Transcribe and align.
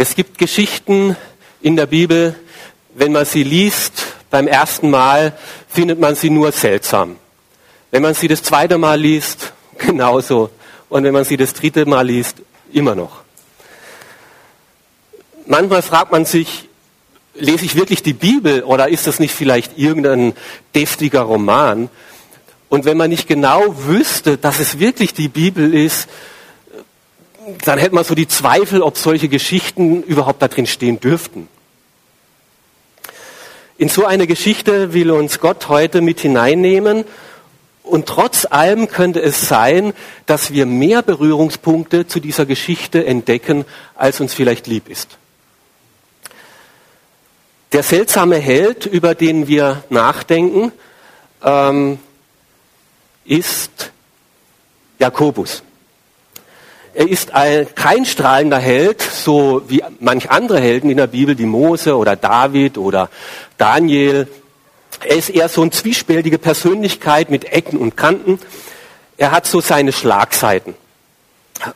Es 0.00 0.14
gibt 0.14 0.38
Geschichten 0.38 1.16
in 1.60 1.74
der 1.74 1.86
Bibel, 1.86 2.36
wenn 2.94 3.10
man 3.10 3.24
sie 3.24 3.42
liest, 3.42 4.04
beim 4.30 4.46
ersten 4.46 4.90
Mal 4.90 5.36
findet 5.68 5.98
man 5.98 6.14
sie 6.14 6.30
nur 6.30 6.52
seltsam. 6.52 7.16
Wenn 7.90 8.02
man 8.02 8.14
sie 8.14 8.28
das 8.28 8.44
zweite 8.44 8.78
Mal 8.78 9.00
liest, 9.00 9.52
genauso. 9.78 10.50
Und 10.88 11.02
wenn 11.02 11.12
man 11.12 11.24
sie 11.24 11.36
das 11.36 11.52
dritte 11.52 11.84
Mal 11.84 12.06
liest, 12.06 12.36
immer 12.72 12.94
noch. 12.94 13.22
Manchmal 15.46 15.82
fragt 15.82 16.12
man 16.12 16.24
sich, 16.24 16.68
lese 17.34 17.64
ich 17.64 17.74
wirklich 17.74 18.04
die 18.04 18.12
Bibel 18.12 18.62
oder 18.62 18.88
ist 18.88 19.08
das 19.08 19.18
nicht 19.18 19.34
vielleicht 19.34 19.78
irgendein 19.78 20.34
deftiger 20.76 21.22
Roman? 21.22 21.90
Und 22.68 22.84
wenn 22.84 22.98
man 22.98 23.10
nicht 23.10 23.26
genau 23.26 23.74
wüsste, 23.76 24.38
dass 24.38 24.60
es 24.60 24.78
wirklich 24.78 25.12
die 25.12 25.28
Bibel 25.28 25.74
ist, 25.74 26.08
dann 27.64 27.78
hätte 27.78 27.94
man 27.94 28.04
so 28.04 28.14
die 28.14 28.28
Zweifel, 28.28 28.82
ob 28.82 28.98
solche 28.98 29.28
Geschichten 29.28 30.02
überhaupt 30.02 30.42
da 30.42 30.48
drin 30.48 30.66
stehen 30.66 31.00
dürften. 31.00 31.48
In 33.78 33.88
so 33.88 34.04
eine 34.04 34.26
Geschichte 34.26 34.92
will 34.92 35.10
uns 35.10 35.38
Gott 35.38 35.68
heute 35.68 36.00
mit 36.00 36.20
hineinnehmen. 36.20 37.04
Und 37.84 38.06
trotz 38.06 38.44
allem 38.44 38.88
könnte 38.88 39.22
es 39.22 39.48
sein, 39.48 39.94
dass 40.26 40.52
wir 40.52 40.66
mehr 40.66 41.00
Berührungspunkte 41.02 42.06
zu 42.06 42.20
dieser 42.20 42.44
Geschichte 42.44 43.06
entdecken, 43.06 43.64
als 43.94 44.20
uns 44.20 44.34
vielleicht 44.34 44.66
lieb 44.66 44.88
ist. 44.88 45.16
Der 47.72 47.82
seltsame 47.82 48.36
Held, 48.36 48.84
über 48.84 49.14
den 49.14 49.46
wir 49.46 49.84
nachdenken, 49.90 50.72
ähm, 51.42 51.98
ist 53.24 53.92
Jakobus. 54.98 55.62
Er 56.98 57.08
ist 57.08 57.32
ein, 57.32 57.72
kein 57.76 58.04
strahlender 58.04 58.58
Held, 58.58 59.00
so 59.00 59.62
wie 59.68 59.84
manch 60.00 60.32
andere 60.32 60.58
Helden 60.58 60.90
in 60.90 60.96
der 60.96 61.06
Bibel, 61.06 61.36
die 61.36 61.46
Mose 61.46 61.96
oder 61.96 62.16
David 62.16 62.76
oder 62.76 63.08
Daniel. 63.56 64.26
Er 65.04 65.16
ist 65.16 65.28
eher 65.30 65.48
so 65.48 65.62
eine 65.62 65.70
zwiespältige 65.70 66.38
Persönlichkeit 66.38 67.30
mit 67.30 67.52
Ecken 67.52 67.78
und 67.78 67.96
Kanten. 67.96 68.40
Er 69.16 69.30
hat 69.30 69.46
so 69.46 69.60
seine 69.60 69.92
Schlagseiten. 69.92 70.74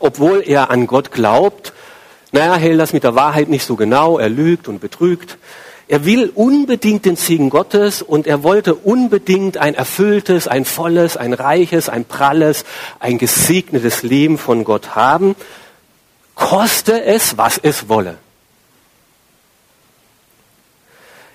Obwohl 0.00 0.42
er 0.44 0.70
an 0.70 0.88
Gott 0.88 1.12
glaubt, 1.12 1.72
naja, 2.32 2.56
hält 2.56 2.80
das 2.80 2.92
mit 2.92 3.04
der 3.04 3.14
Wahrheit 3.14 3.48
nicht 3.48 3.64
so 3.64 3.76
genau, 3.76 4.18
er 4.18 4.28
lügt 4.28 4.66
und 4.66 4.80
betrügt. 4.80 5.38
Er 5.92 6.06
will 6.06 6.32
unbedingt 6.34 7.04
den 7.04 7.16
Segen 7.16 7.50
Gottes 7.50 8.00
und 8.00 8.26
er 8.26 8.42
wollte 8.42 8.74
unbedingt 8.74 9.58
ein 9.58 9.74
erfülltes, 9.74 10.48
ein 10.48 10.64
volles, 10.64 11.18
ein 11.18 11.34
reiches, 11.34 11.90
ein 11.90 12.06
pralles, 12.06 12.64
ein 12.98 13.18
gesegnetes 13.18 14.02
Leben 14.02 14.38
von 14.38 14.64
Gott 14.64 14.94
haben, 14.94 15.36
koste 16.34 17.04
es, 17.04 17.36
was 17.36 17.58
es 17.58 17.90
wolle. 17.90 18.16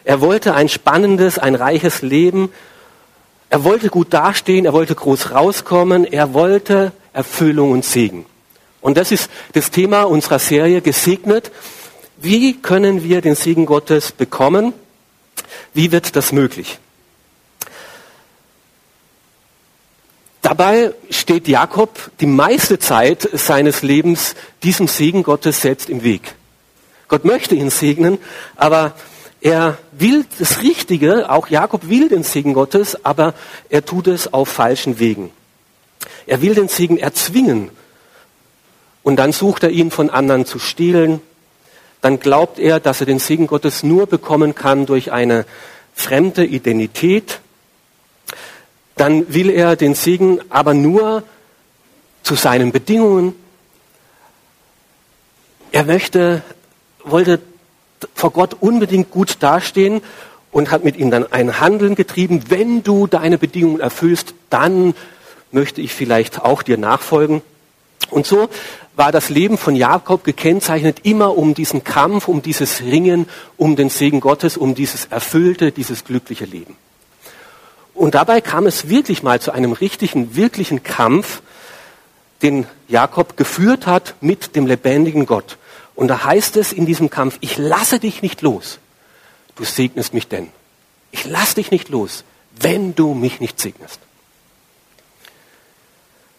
Er 0.06 0.22
wollte 0.22 0.56
ein 0.56 0.70
spannendes, 0.70 1.38
ein 1.38 1.54
reiches 1.54 2.02
Leben. 2.02 2.52
Er 3.52 3.64
wollte 3.64 3.90
gut 3.90 4.12
dastehen, 4.12 4.66
er 4.66 4.74
wollte 4.74 4.96
groß 4.96 5.34
rauskommen, 5.34 6.04
er 6.04 6.34
wollte 6.34 6.94
Erfüllung 7.14 7.70
und 7.70 7.86
Segen. 7.86 8.26
Und 8.82 8.98
das 8.98 9.12
ist 9.12 9.30
das 9.54 9.70
Thema 9.70 10.06
unserer 10.06 10.40
Serie 10.40 10.82
Gesegnet. 10.82 11.52
Wie 12.18 12.58
können 12.58 13.04
wir 13.04 13.22
den 13.22 13.36
Segen 13.36 13.66
Gottes 13.66 14.12
bekommen? 14.12 14.74
Wie 15.74 15.92
wird 15.92 16.16
das 16.16 16.32
möglich? 16.32 16.80
Dabei 20.42 20.94
steht 21.10 21.48
Jakob 21.48 22.12
die 22.20 22.26
meiste 22.26 22.80
Zeit 22.80 23.30
seines 23.34 23.82
Lebens 23.84 24.34
diesem 24.64 24.88
Segen 24.88 25.24
Gottes 25.24 25.62
selbst 25.62 25.90
im 25.90 26.04
Weg. 26.04 26.36
Gott 27.08 27.26
möchte 27.26 27.54
ihn 27.54 27.70
segnen, 27.70 28.18
aber 28.56 28.96
er 29.42 29.78
will 29.92 30.26
das 30.40 30.62
Richtige, 30.62 31.30
auch 31.30 31.50
Jakob 31.50 31.90
will 31.90 32.10
den 32.10 32.24
Segen 32.24 32.54
Gottes, 32.54 33.04
aber 33.06 33.34
er 33.70 33.86
tut 33.86 34.08
es 34.08 34.34
auf 34.34 34.50
falschen 34.50 35.00
Wegen. 35.00 35.32
Er 36.26 36.42
will 36.42 36.56
den 36.56 36.68
Segen 36.68 36.98
erzwingen 36.98 37.70
und 39.04 39.18
dann 39.18 39.32
sucht 39.32 39.64
er 39.64 39.70
ihn 39.70 39.92
von 39.92 40.10
anderen 40.10 40.46
zu 40.46 40.60
stehlen, 40.60 41.22
dann 42.02 42.20
glaubt 42.20 42.60
er, 42.60 42.80
dass 42.80 43.00
er 43.00 43.06
den 43.06 43.20
Segen 43.20 43.48
Gottes 43.48 43.84
nur 43.84 44.08
bekommen 44.08 44.56
kann 44.56 44.86
durch 44.86 45.12
eine 45.12 45.46
fremde 45.94 46.46
Identität. 46.46 47.40
Dann 48.96 49.34
will 49.34 49.50
er 49.50 49.76
den 49.76 49.96
Segen 49.96 50.40
aber 50.50 50.74
nur 50.74 51.24
zu 52.24 52.36
seinen 52.36 52.72
Bedingungen. 52.72 53.36
Er 55.72 55.86
möchte, 55.86 56.42
wollte 57.04 57.40
vor 58.14 58.32
Gott 58.32 58.56
unbedingt 58.60 59.12
gut 59.12 59.38
dastehen 59.40 60.02
und 60.52 60.72
hat 60.72 60.84
mit 60.84 60.98
ihm 60.98 61.12
dann 61.12 61.32
ein 61.32 61.60
Handeln 61.60 61.96
getrieben. 61.96 62.44
Wenn 62.50 62.84
du 62.84 63.08
deine 63.08 63.38
Bedingungen 63.38 63.80
erfüllst, 63.80 64.34
dann 64.50 64.94
möchte 65.52 65.82
ich 65.82 65.94
vielleicht 65.94 66.42
auch 66.42 66.64
dir 66.64 66.78
nachfolgen. 66.78 67.42
Und 68.10 68.26
so 68.26 68.50
war 68.96 69.12
das 69.12 69.30
Leben 69.30 69.58
von 69.58 69.76
Jakob 69.76 70.24
gekennzeichnet 70.24 71.02
immer 71.04 71.38
um 71.38 71.54
diesen 71.54 71.84
Kampf, 71.84 72.28
um 72.28 72.42
dieses 72.42 72.82
Ringen, 72.82 73.28
um 73.58 73.76
den 73.76 73.90
Segen 73.90 74.20
Gottes, 74.22 74.58
um 74.58 74.76
dieses 74.76 75.06
erfüllte, 75.06 75.72
dieses 75.72 76.04
glückliche 76.04 76.46
Leben. 76.46 76.76
Und 77.94 78.16
dabei 78.16 78.42
kam 78.42 78.66
es 78.66 78.90
wirklich 78.90 79.24
mal 79.24 79.42
zu 79.42 79.52
einem 79.52 79.72
richtigen, 79.72 80.36
wirklichen 80.36 80.84
Kampf, 80.84 81.42
den 82.42 82.68
Jakob 82.88 83.38
geführt 83.38 83.88
hat 83.88 84.16
mit 84.22 84.56
dem 84.56 84.68
lebendigen 84.68 85.26
Gott. 85.26 85.58
Und 85.96 86.08
da 86.08 86.24
heißt 86.24 86.58
es 86.58 86.72
in 86.72 86.86
diesem 86.86 87.10
Kampf, 87.10 87.38
ich 87.42 87.58
lasse 87.58 88.00
dich 88.00 88.22
nicht 88.22 88.44
los, 88.44 88.78
du 89.56 89.64
segnest 89.64 90.14
mich 90.14 90.28
denn. 90.28 90.50
Ich 91.12 91.26
lasse 91.26 91.56
dich 91.56 91.72
nicht 91.72 91.90
los, 91.90 92.24
wenn 92.60 92.94
du 92.94 93.16
mich 93.16 93.40
nicht 93.40 93.60
segnest. 93.60 94.00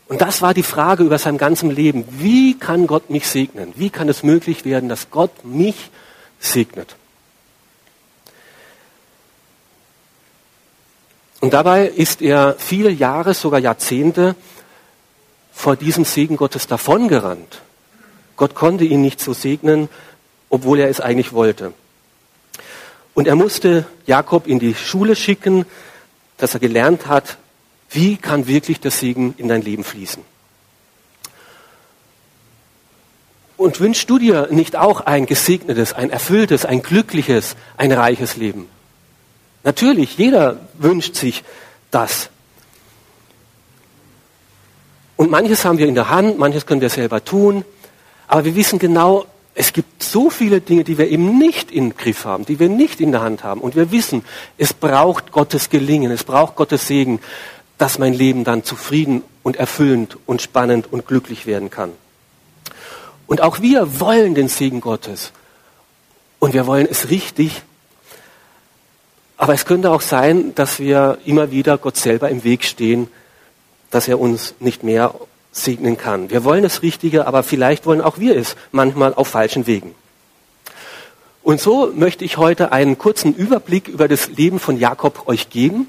Und 0.08 0.22
das 0.22 0.40
war 0.40 0.54
die 0.54 0.62
Frage 0.62 1.04
über 1.04 1.18
sein 1.18 1.36
ganzes 1.36 1.70
Leben. 1.70 2.04
Wie 2.10 2.58
kann 2.58 2.86
Gott 2.86 3.10
mich 3.10 3.28
segnen? 3.28 3.74
Wie 3.76 3.90
kann 3.90 4.08
es 4.08 4.22
möglich 4.22 4.64
werden, 4.64 4.88
dass 4.88 5.10
Gott 5.10 5.44
mich 5.44 5.90
segnet? 6.40 6.96
Und 11.40 11.52
dabei 11.52 11.86
ist 11.86 12.22
er 12.22 12.56
viele 12.58 12.90
Jahre, 12.90 13.34
sogar 13.34 13.60
Jahrzehnte 13.60 14.34
vor 15.52 15.76
diesem 15.76 16.04
Segen 16.04 16.36
Gottes 16.36 16.66
davongerannt. 16.66 17.60
Gott 18.36 18.54
konnte 18.54 18.84
ihn 18.84 19.02
nicht 19.02 19.20
so 19.20 19.34
segnen, 19.34 19.88
obwohl 20.48 20.80
er 20.80 20.88
es 20.88 21.00
eigentlich 21.00 21.32
wollte. 21.32 21.74
Und 23.14 23.26
er 23.28 23.36
musste 23.36 23.84
Jakob 24.06 24.46
in 24.46 24.58
die 24.58 24.74
Schule 24.74 25.16
schicken, 25.16 25.66
dass 26.38 26.54
er 26.54 26.60
gelernt 26.60 27.08
hat, 27.08 27.36
wie 27.90 28.16
kann 28.16 28.46
wirklich 28.46 28.80
der 28.80 28.90
Segen 28.90 29.34
in 29.38 29.48
dein 29.48 29.62
Leben 29.62 29.84
fließen? 29.84 30.22
Und 33.56 33.80
wünschst 33.80 34.08
du 34.08 34.18
dir 34.18 34.48
nicht 34.50 34.76
auch 34.76 35.00
ein 35.00 35.26
gesegnetes, 35.26 35.92
ein 35.92 36.10
erfülltes, 36.10 36.64
ein 36.64 36.80
glückliches, 36.82 37.56
ein 37.76 37.90
reiches 37.90 38.36
Leben? 38.36 38.68
Natürlich, 39.64 40.16
jeder 40.16 40.60
wünscht 40.78 41.16
sich 41.16 41.42
das. 41.90 42.30
Und 45.16 45.30
manches 45.30 45.64
haben 45.64 45.78
wir 45.78 45.88
in 45.88 45.96
der 45.96 46.08
Hand, 46.08 46.38
manches 46.38 46.66
können 46.66 46.80
wir 46.80 46.90
selber 46.90 47.24
tun, 47.24 47.64
aber 48.28 48.44
wir 48.44 48.54
wissen 48.54 48.78
genau, 48.78 49.26
es 49.56 49.72
gibt 49.72 50.04
so 50.04 50.30
viele 50.30 50.60
Dinge, 50.60 50.84
die 50.84 50.96
wir 50.96 51.08
eben 51.08 51.36
nicht 51.36 51.72
im 51.72 51.96
Griff 51.96 52.24
haben, 52.24 52.46
die 52.46 52.60
wir 52.60 52.68
nicht 52.68 53.00
in 53.00 53.10
der 53.10 53.22
Hand 53.22 53.42
haben. 53.42 53.60
Und 53.60 53.74
wir 53.74 53.90
wissen, 53.90 54.24
es 54.56 54.72
braucht 54.72 55.32
Gottes 55.32 55.68
Gelingen, 55.68 56.12
es 56.12 56.22
braucht 56.22 56.54
Gottes 56.54 56.86
Segen, 56.86 57.18
dass 57.78 57.98
mein 57.98 58.12
Leben 58.12 58.44
dann 58.44 58.64
zufrieden 58.64 59.22
und 59.42 59.56
erfüllend 59.56 60.18
und 60.26 60.42
spannend 60.42 60.92
und 60.92 61.06
glücklich 61.06 61.46
werden 61.46 61.70
kann. 61.70 61.92
Und 63.26 63.40
auch 63.40 63.60
wir 63.60 64.00
wollen 64.00 64.34
den 64.34 64.48
Segen 64.48 64.80
Gottes. 64.80 65.32
Und 66.40 66.54
wir 66.54 66.66
wollen 66.66 66.88
es 66.90 67.10
richtig. 67.10 67.62
Aber 69.36 69.54
es 69.54 69.64
könnte 69.64 69.90
auch 69.90 70.00
sein, 70.00 70.54
dass 70.56 70.80
wir 70.80 71.18
immer 71.24 71.52
wieder 71.52 71.78
Gott 71.78 71.96
selber 71.96 72.28
im 72.28 72.42
Weg 72.42 72.64
stehen, 72.64 73.08
dass 73.90 74.08
er 74.08 74.18
uns 74.18 74.54
nicht 74.58 74.82
mehr 74.82 75.14
segnen 75.52 75.96
kann. 75.96 76.30
Wir 76.30 76.42
wollen 76.44 76.62
das 76.62 76.82
Richtige, 76.82 77.26
aber 77.26 77.42
vielleicht 77.42 77.86
wollen 77.86 78.00
auch 78.00 78.18
wir 78.18 78.36
es 78.36 78.56
manchmal 78.72 79.14
auf 79.14 79.28
falschen 79.28 79.66
Wegen. 79.66 79.94
Und 81.42 81.60
so 81.60 81.92
möchte 81.94 82.24
ich 82.24 82.36
heute 82.36 82.72
einen 82.72 82.98
kurzen 82.98 83.34
Überblick 83.34 83.88
über 83.88 84.08
das 84.08 84.28
Leben 84.28 84.58
von 84.58 84.78
Jakob 84.78 85.28
euch 85.28 85.48
geben 85.48 85.86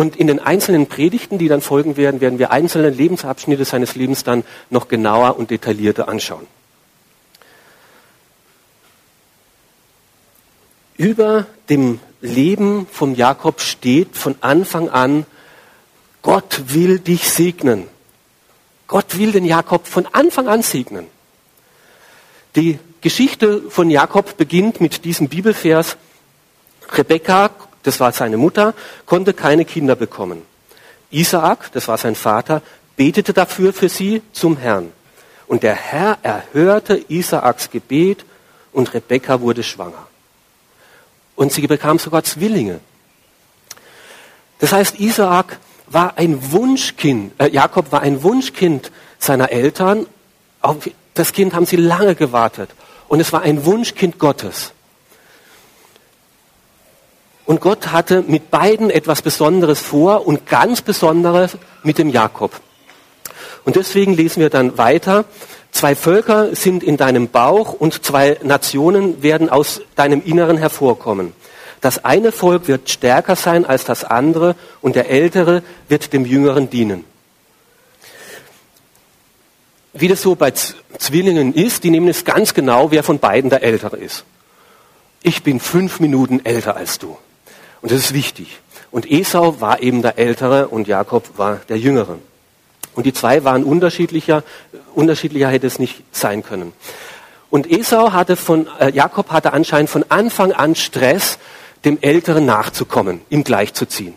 und 0.00 0.16
in 0.16 0.28
den 0.28 0.38
einzelnen 0.38 0.86
Predigten, 0.86 1.36
die 1.36 1.48
dann 1.48 1.60
folgen 1.60 1.98
werden, 1.98 2.22
werden 2.22 2.38
wir 2.38 2.50
einzelne 2.50 2.88
Lebensabschnitte 2.88 3.66
seines 3.66 3.96
Lebens 3.96 4.24
dann 4.24 4.44
noch 4.70 4.88
genauer 4.88 5.36
und 5.36 5.50
detaillierter 5.50 6.08
anschauen. 6.08 6.46
Über 10.96 11.44
dem 11.68 12.00
Leben 12.22 12.86
von 12.90 13.14
Jakob 13.14 13.60
steht 13.60 14.16
von 14.16 14.36
Anfang 14.40 14.88
an, 14.88 15.26
Gott 16.22 16.62
will 16.68 16.98
dich 16.98 17.28
segnen. 17.28 17.86
Gott 18.86 19.18
will 19.18 19.32
den 19.32 19.44
Jakob 19.44 19.86
von 19.86 20.06
Anfang 20.12 20.48
an 20.48 20.62
segnen. 20.62 21.08
Die 22.56 22.78
Geschichte 23.02 23.64
von 23.68 23.90
Jakob 23.90 24.38
beginnt 24.38 24.80
mit 24.80 25.04
diesem 25.04 25.28
Bibelvers. 25.28 25.98
Rebekka, 26.90 27.50
das 27.82 28.00
war 28.00 28.12
seine 28.12 28.36
Mutter, 28.36 28.74
konnte 29.06 29.32
keine 29.32 29.64
Kinder 29.64 29.96
bekommen. 29.96 30.42
Isaak, 31.10 31.72
das 31.72 31.88
war 31.88 31.98
sein 31.98 32.14
Vater, 32.14 32.62
betete 32.96 33.32
dafür 33.32 33.72
für 33.72 33.88
sie 33.88 34.22
zum 34.32 34.56
Herrn. 34.56 34.92
Und 35.46 35.62
der 35.62 35.74
Herr 35.74 36.18
erhörte 36.22 37.04
Isaaks 37.08 37.70
Gebet 37.70 38.24
und 38.72 38.94
Rebekka 38.94 39.40
wurde 39.40 39.62
schwanger. 39.62 40.06
Und 41.34 41.52
sie 41.52 41.66
bekam 41.66 41.98
sogar 41.98 42.22
Zwillinge. 42.22 42.80
Das 44.58 44.72
heißt, 44.72 45.00
Isaak 45.00 45.58
war 45.86 46.18
ein 46.18 46.52
Wunschkind, 46.52 47.32
äh, 47.40 47.48
Jakob 47.48 47.90
war 47.90 48.02
ein 48.02 48.22
Wunschkind 48.22 48.92
seiner 49.18 49.50
Eltern. 49.50 50.06
Auf 50.60 50.88
das 51.14 51.32
Kind 51.32 51.54
haben 51.54 51.66
sie 51.66 51.76
lange 51.76 52.14
gewartet. 52.14 52.70
Und 53.08 53.20
es 53.20 53.32
war 53.32 53.42
ein 53.42 53.64
Wunschkind 53.64 54.18
Gottes. 54.18 54.72
Und 57.50 57.60
Gott 57.60 57.90
hatte 57.90 58.22
mit 58.22 58.52
beiden 58.52 58.90
etwas 58.90 59.22
Besonderes 59.22 59.80
vor 59.80 60.24
und 60.24 60.46
ganz 60.46 60.82
Besonderes 60.82 61.58
mit 61.82 61.98
dem 61.98 62.08
Jakob. 62.08 62.52
Und 63.64 63.74
deswegen 63.74 64.14
lesen 64.14 64.38
wir 64.38 64.50
dann 64.50 64.78
weiter. 64.78 65.24
Zwei 65.72 65.96
Völker 65.96 66.54
sind 66.54 66.84
in 66.84 66.96
deinem 66.96 67.26
Bauch 67.26 67.72
und 67.72 68.04
zwei 68.04 68.38
Nationen 68.44 69.24
werden 69.24 69.50
aus 69.50 69.80
deinem 69.96 70.22
Inneren 70.24 70.58
hervorkommen. 70.58 71.32
Das 71.80 72.04
eine 72.04 72.30
Volk 72.30 72.68
wird 72.68 72.88
stärker 72.88 73.34
sein 73.34 73.64
als 73.64 73.82
das 73.82 74.04
andere 74.04 74.54
und 74.80 74.94
der 74.94 75.10
Ältere 75.10 75.64
wird 75.88 76.12
dem 76.12 76.26
Jüngeren 76.26 76.70
dienen. 76.70 77.04
Wie 79.92 80.06
das 80.06 80.22
so 80.22 80.36
bei 80.36 80.52
Zwillingen 80.52 81.52
ist, 81.52 81.82
die 81.82 81.90
nehmen 81.90 82.06
es 82.06 82.24
ganz 82.24 82.54
genau, 82.54 82.92
wer 82.92 83.02
von 83.02 83.18
beiden 83.18 83.50
der 83.50 83.64
Ältere 83.64 83.96
ist. 83.96 84.24
Ich 85.24 85.42
bin 85.42 85.58
fünf 85.58 85.98
Minuten 85.98 86.44
älter 86.44 86.76
als 86.76 87.00
du. 87.00 87.18
Und 87.82 87.92
das 87.92 87.98
ist 88.00 88.14
wichtig. 88.14 88.60
Und 88.90 89.10
Esau 89.10 89.60
war 89.60 89.82
eben 89.82 90.02
der 90.02 90.18
Ältere 90.18 90.68
und 90.68 90.88
Jakob 90.88 91.38
war 91.38 91.60
der 91.68 91.78
Jüngere. 91.78 92.18
Und 92.94 93.06
die 93.06 93.12
zwei 93.12 93.44
waren 93.44 93.64
unterschiedlicher, 93.64 94.42
unterschiedlicher 94.94 95.48
hätte 95.48 95.66
es 95.66 95.78
nicht 95.78 96.02
sein 96.12 96.42
können. 96.42 96.72
Und 97.50 97.70
Esau 97.70 98.12
hatte 98.12 98.36
von, 98.36 98.68
äh, 98.78 98.90
Jakob 98.90 99.30
hatte 99.30 99.52
anscheinend 99.52 99.90
von 99.90 100.04
Anfang 100.08 100.52
an 100.52 100.74
Stress, 100.74 101.38
dem 101.84 101.98
Älteren 102.00 102.44
nachzukommen, 102.44 103.22
ihm 103.30 103.42
gleichzuziehen. 103.44 104.14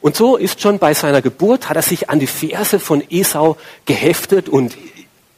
Und 0.00 0.16
so 0.16 0.36
ist 0.36 0.60
schon 0.60 0.78
bei 0.78 0.94
seiner 0.94 1.20
Geburt, 1.20 1.68
hat 1.68 1.76
er 1.76 1.82
sich 1.82 2.08
an 2.08 2.20
die 2.20 2.26
Verse 2.26 2.78
von 2.78 3.02
Esau 3.10 3.56
geheftet 3.84 4.48
und 4.48 4.76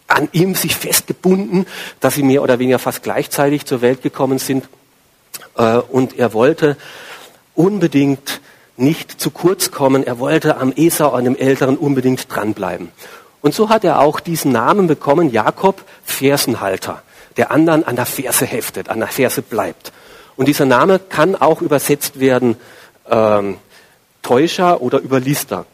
an 0.07 0.29
ihm 0.33 0.55
sich 0.55 0.77
festgebunden, 0.77 1.67
dass 2.01 2.15
sie 2.15 2.23
mehr 2.23 2.43
oder 2.43 2.59
weniger 2.59 2.79
fast 2.79 3.03
gleichzeitig 3.03 3.65
zur 3.65 3.81
Welt 3.81 4.03
gekommen 4.03 4.39
sind. 4.39 4.69
Äh, 5.57 5.79
und 5.79 6.19
er 6.19 6.33
wollte 6.33 6.77
unbedingt 7.55 8.41
nicht 8.77 9.21
zu 9.21 9.31
kurz 9.31 9.71
kommen. 9.71 10.05
Er 10.05 10.19
wollte 10.19 10.57
am 10.57 10.73
Esau, 10.75 11.11
an 11.11 11.25
dem 11.25 11.37
Älteren, 11.37 11.77
unbedingt 11.77 12.35
dranbleiben. 12.35 12.91
Und 13.41 13.55
so 13.55 13.69
hat 13.69 13.85
er 13.85 14.01
auch 14.01 14.21
diesen 14.21 14.53
Namen 14.53 14.87
bekommen, 14.87 15.31
Jakob, 15.31 15.83
Fersenhalter, 16.05 17.03
der 17.37 17.51
anderen 17.51 17.85
an 17.85 17.97
der 17.97 18.07
Ferse 18.07 18.47
heftet, 18.47 18.89
an 18.89 19.01
der 19.01 19.09
Ferse 19.09 19.43
bleibt. 19.43 19.93
Und 20.37 20.47
dieser 20.47 20.65
Name 20.65 20.99
kann 20.99 21.37
auch 21.37 21.61
übersetzt 21.61 22.21
werden 22.21 22.57
ähm, 23.11 23.59
Täuscher 24.23 24.81
oder 24.81 25.03
Überlister. 25.03 25.67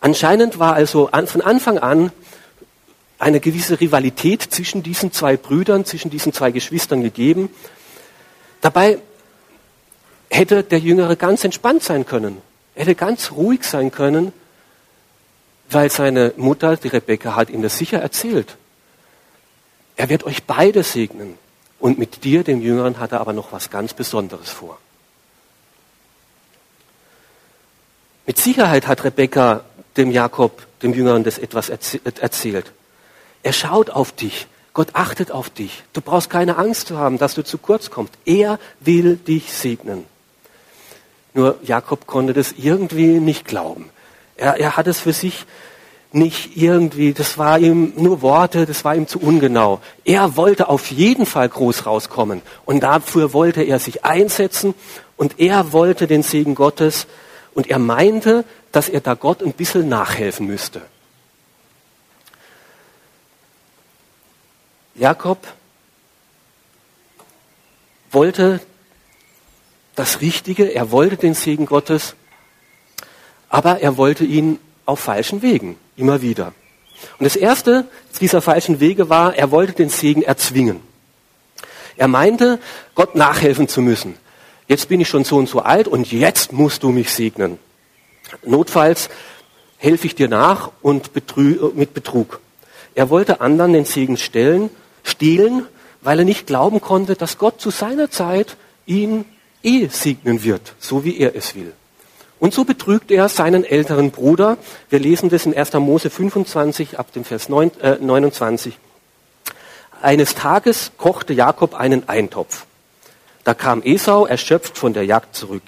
Anscheinend 0.00 0.58
war 0.58 0.74
also 0.74 1.10
an, 1.12 1.26
von 1.26 1.40
Anfang 1.40 1.78
an 1.78 2.10
eine 3.18 3.40
gewisse 3.40 3.80
Rivalität 3.80 4.42
zwischen 4.42 4.82
diesen 4.82 5.12
zwei 5.12 5.36
Brüdern, 5.36 5.84
zwischen 5.84 6.10
diesen 6.10 6.32
zwei 6.32 6.50
Geschwistern 6.50 7.02
gegeben. 7.02 7.50
Dabei 8.60 8.98
hätte 10.34 10.62
der 10.62 10.78
Jüngere 10.78 11.16
ganz 11.16 11.44
entspannt 11.44 11.82
sein 11.82 12.06
können. 12.06 12.40
Er 12.74 12.82
hätte 12.82 12.94
ganz 12.94 13.32
ruhig 13.32 13.64
sein 13.64 13.90
können, 13.90 14.32
weil 15.70 15.90
seine 15.90 16.32
Mutter, 16.36 16.76
die 16.76 16.88
Rebecca, 16.88 17.36
hat 17.36 17.50
ihm 17.50 17.62
das 17.62 17.78
sicher 17.78 18.00
erzählt. 18.00 18.56
Er 19.96 20.08
wird 20.08 20.24
euch 20.24 20.44
beide 20.44 20.82
segnen. 20.82 21.38
Und 21.78 21.98
mit 21.98 22.24
dir, 22.24 22.44
dem 22.44 22.60
Jüngeren, 22.60 22.98
hat 22.98 23.12
er 23.12 23.20
aber 23.20 23.32
noch 23.32 23.52
was 23.52 23.70
ganz 23.70 23.94
Besonderes 23.94 24.50
vor. 24.50 24.78
Mit 28.26 28.38
Sicherheit 28.38 28.86
hat 28.86 29.04
Rebecca 29.04 29.64
dem 29.96 30.10
Jakob, 30.10 30.66
dem 30.82 30.94
Jüngeren, 30.94 31.24
das 31.24 31.38
etwas 31.38 31.68
erzählt. 31.68 32.72
Er 33.42 33.52
schaut 33.52 33.90
auf 33.90 34.12
dich. 34.12 34.46
Gott 34.72 34.88
achtet 34.94 35.30
auf 35.30 35.50
dich. 35.50 35.84
Du 35.92 36.00
brauchst 36.00 36.30
keine 36.30 36.56
Angst 36.56 36.88
zu 36.88 36.98
haben, 36.98 37.18
dass 37.18 37.34
du 37.34 37.44
zu 37.44 37.58
kurz 37.58 37.90
kommst. 37.90 38.14
Er 38.24 38.58
will 38.80 39.16
dich 39.16 39.52
segnen. 39.52 40.04
Nur 41.34 41.58
Jakob 41.62 42.06
konnte 42.06 42.32
das 42.32 42.52
irgendwie 42.56 43.18
nicht 43.20 43.44
glauben. 43.44 43.90
Er, 44.36 44.58
er 44.58 44.76
hat 44.76 44.86
es 44.86 45.00
für 45.00 45.12
sich 45.12 45.46
nicht 46.12 46.56
irgendwie, 46.56 47.12
das 47.12 47.38
war 47.38 47.58
ihm 47.58 47.92
nur 47.96 48.22
Worte, 48.22 48.66
das 48.66 48.84
war 48.84 48.94
ihm 48.94 49.08
zu 49.08 49.18
ungenau. 49.18 49.80
Er 50.04 50.36
wollte 50.36 50.68
auf 50.68 50.92
jeden 50.92 51.26
Fall 51.26 51.48
groß 51.48 51.86
rauskommen 51.86 52.40
und 52.64 52.84
dafür 52.84 53.32
wollte 53.32 53.62
er 53.62 53.80
sich 53.80 54.04
einsetzen 54.04 54.74
und 55.16 55.40
er 55.40 55.72
wollte 55.72 56.06
den 56.06 56.22
Segen 56.22 56.54
Gottes 56.54 57.08
und 57.52 57.68
er 57.68 57.80
meinte, 57.80 58.44
dass 58.70 58.88
er 58.88 59.00
da 59.00 59.14
Gott 59.14 59.42
ein 59.42 59.52
bisschen 59.52 59.88
nachhelfen 59.88 60.46
müsste. 60.46 60.82
Jakob 64.94 65.38
wollte 68.12 68.60
das 69.94 70.20
Richtige, 70.20 70.74
er 70.74 70.90
wollte 70.90 71.16
den 71.16 71.34
Segen 71.34 71.66
Gottes, 71.66 72.14
aber 73.48 73.80
er 73.80 73.96
wollte 73.96 74.24
ihn 74.24 74.58
auf 74.86 75.00
falschen 75.00 75.42
Wegen, 75.42 75.76
immer 75.96 76.22
wieder. 76.22 76.52
Und 77.18 77.24
das 77.24 77.36
erste 77.36 77.86
dieser 78.20 78.42
falschen 78.42 78.80
Wege 78.80 79.08
war, 79.08 79.34
er 79.34 79.50
wollte 79.50 79.72
den 79.72 79.88
Segen 79.88 80.22
erzwingen. 80.22 80.80
Er 81.96 82.08
meinte, 82.08 82.58
Gott 82.94 83.14
nachhelfen 83.14 83.68
zu 83.68 83.80
müssen. 83.80 84.16
Jetzt 84.66 84.88
bin 84.88 85.00
ich 85.00 85.08
schon 85.08 85.24
so 85.24 85.36
und 85.36 85.48
so 85.48 85.60
alt 85.60 85.86
und 85.86 86.10
jetzt 86.10 86.52
musst 86.52 86.82
du 86.82 86.90
mich 86.90 87.10
segnen. 87.10 87.58
Notfalls 88.44 89.10
helfe 89.76 90.06
ich 90.06 90.14
dir 90.14 90.28
nach 90.28 90.72
und 90.82 91.12
betrü 91.12 91.70
mit 91.74 91.94
Betrug. 91.94 92.40
Er 92.94 93.10
wollte 93.10 93.40
anderen 93.40 93.72
den 93.72 93.84
Segen 93.84 94.16
stellen, 94.16 94.70
stehlen, 95.02 95.66
weil 96.00 96.20
er 96.20 96.24
nicht 96.24 96.46
glauben 96.46 96.80
konnte, 96.80 97.14
dass 97.14 97.38
Gott 97.38 97.60
zu 97.60 97.70
seiner 97.70 98.10
Zeit 98.10 98.56
ihn 98.86 99.24
eh 99.64 99.88
segnen 99.88 100.44
wird, 100.44 100.74
so 100.78 101.04
wie 101.04 101.18
er 101.18 101.34
es 101.34 101.54
will. 101.54 101.72
Und 102.38 102.52
so 102.52 102.64
betrügt 102.64 103.10
er 103.10 103.28
seinen 103.28 103.64
älteren 103.64 104.10
Bruder. 104.10 104.58
Wir 104.90 104.98
lesen 104.98 105.30
das 105.30 105.46
in 105.46 105.56
1. 105.56 105.72
Mose 105.74 106.10
25 106.10 106.98
ab 106.98 107.12
dem 107.12 107.24
Vers 107.24 107.48
9, 107.48 107.70
äh, 107.80 107.96
29. 108.00 108.78
Eines 110.02 110.34
Tages 110.34 110.92
kochte 110.98 111.32
Jakob 111.32 111.74
einen 111.74 112.08
Eintopf. 112.08 112.66
Da 113.44 113.54
kam 113.54 113.82
Esau 113.82 114.26
erschöpft 114.26 114.76
von 114.76 114.92
der 114.92 115.04
Jagd 115.06 115.34
zurück. 115.34 115.62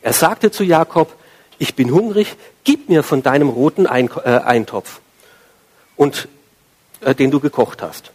Er 0.00 0.12
sagte 0.12 0.50
zu 0.50 0.64
Jakob, 0.64 1.12
ich 1.58 1.74
bin 1.74 1.90
hungrig, 1.90 2.36
gib 2.64 2.88
mir 2.88 3.02
von 3.02 3.22
deinem 3.22 3.48
roten 3.48 3.86
äh, 3.86 3.88
Eintopf, 3.88 5.00
und, 5.96 6.28
äh, 7.00 7.14
den 7.14 7.30
du 7.30 7.40
gekocht 7.40 7.82
hast. 7.82 8.12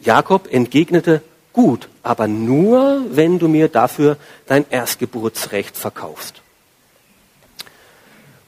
Jakob 0.00 0.52
entgegnete, 0.52 1.22
gut, 1.52 1.88
aber 2.02 2.28
nur, 2.28 3.04
wenn 3.10 3.38
du 3.38 3.48
mir 3.48 3.68
dafür 3.68 4.16
dein 4.46 4.64
Erstgeburtsrecht 4.70 5.76
verkaufst. 5.76 6.42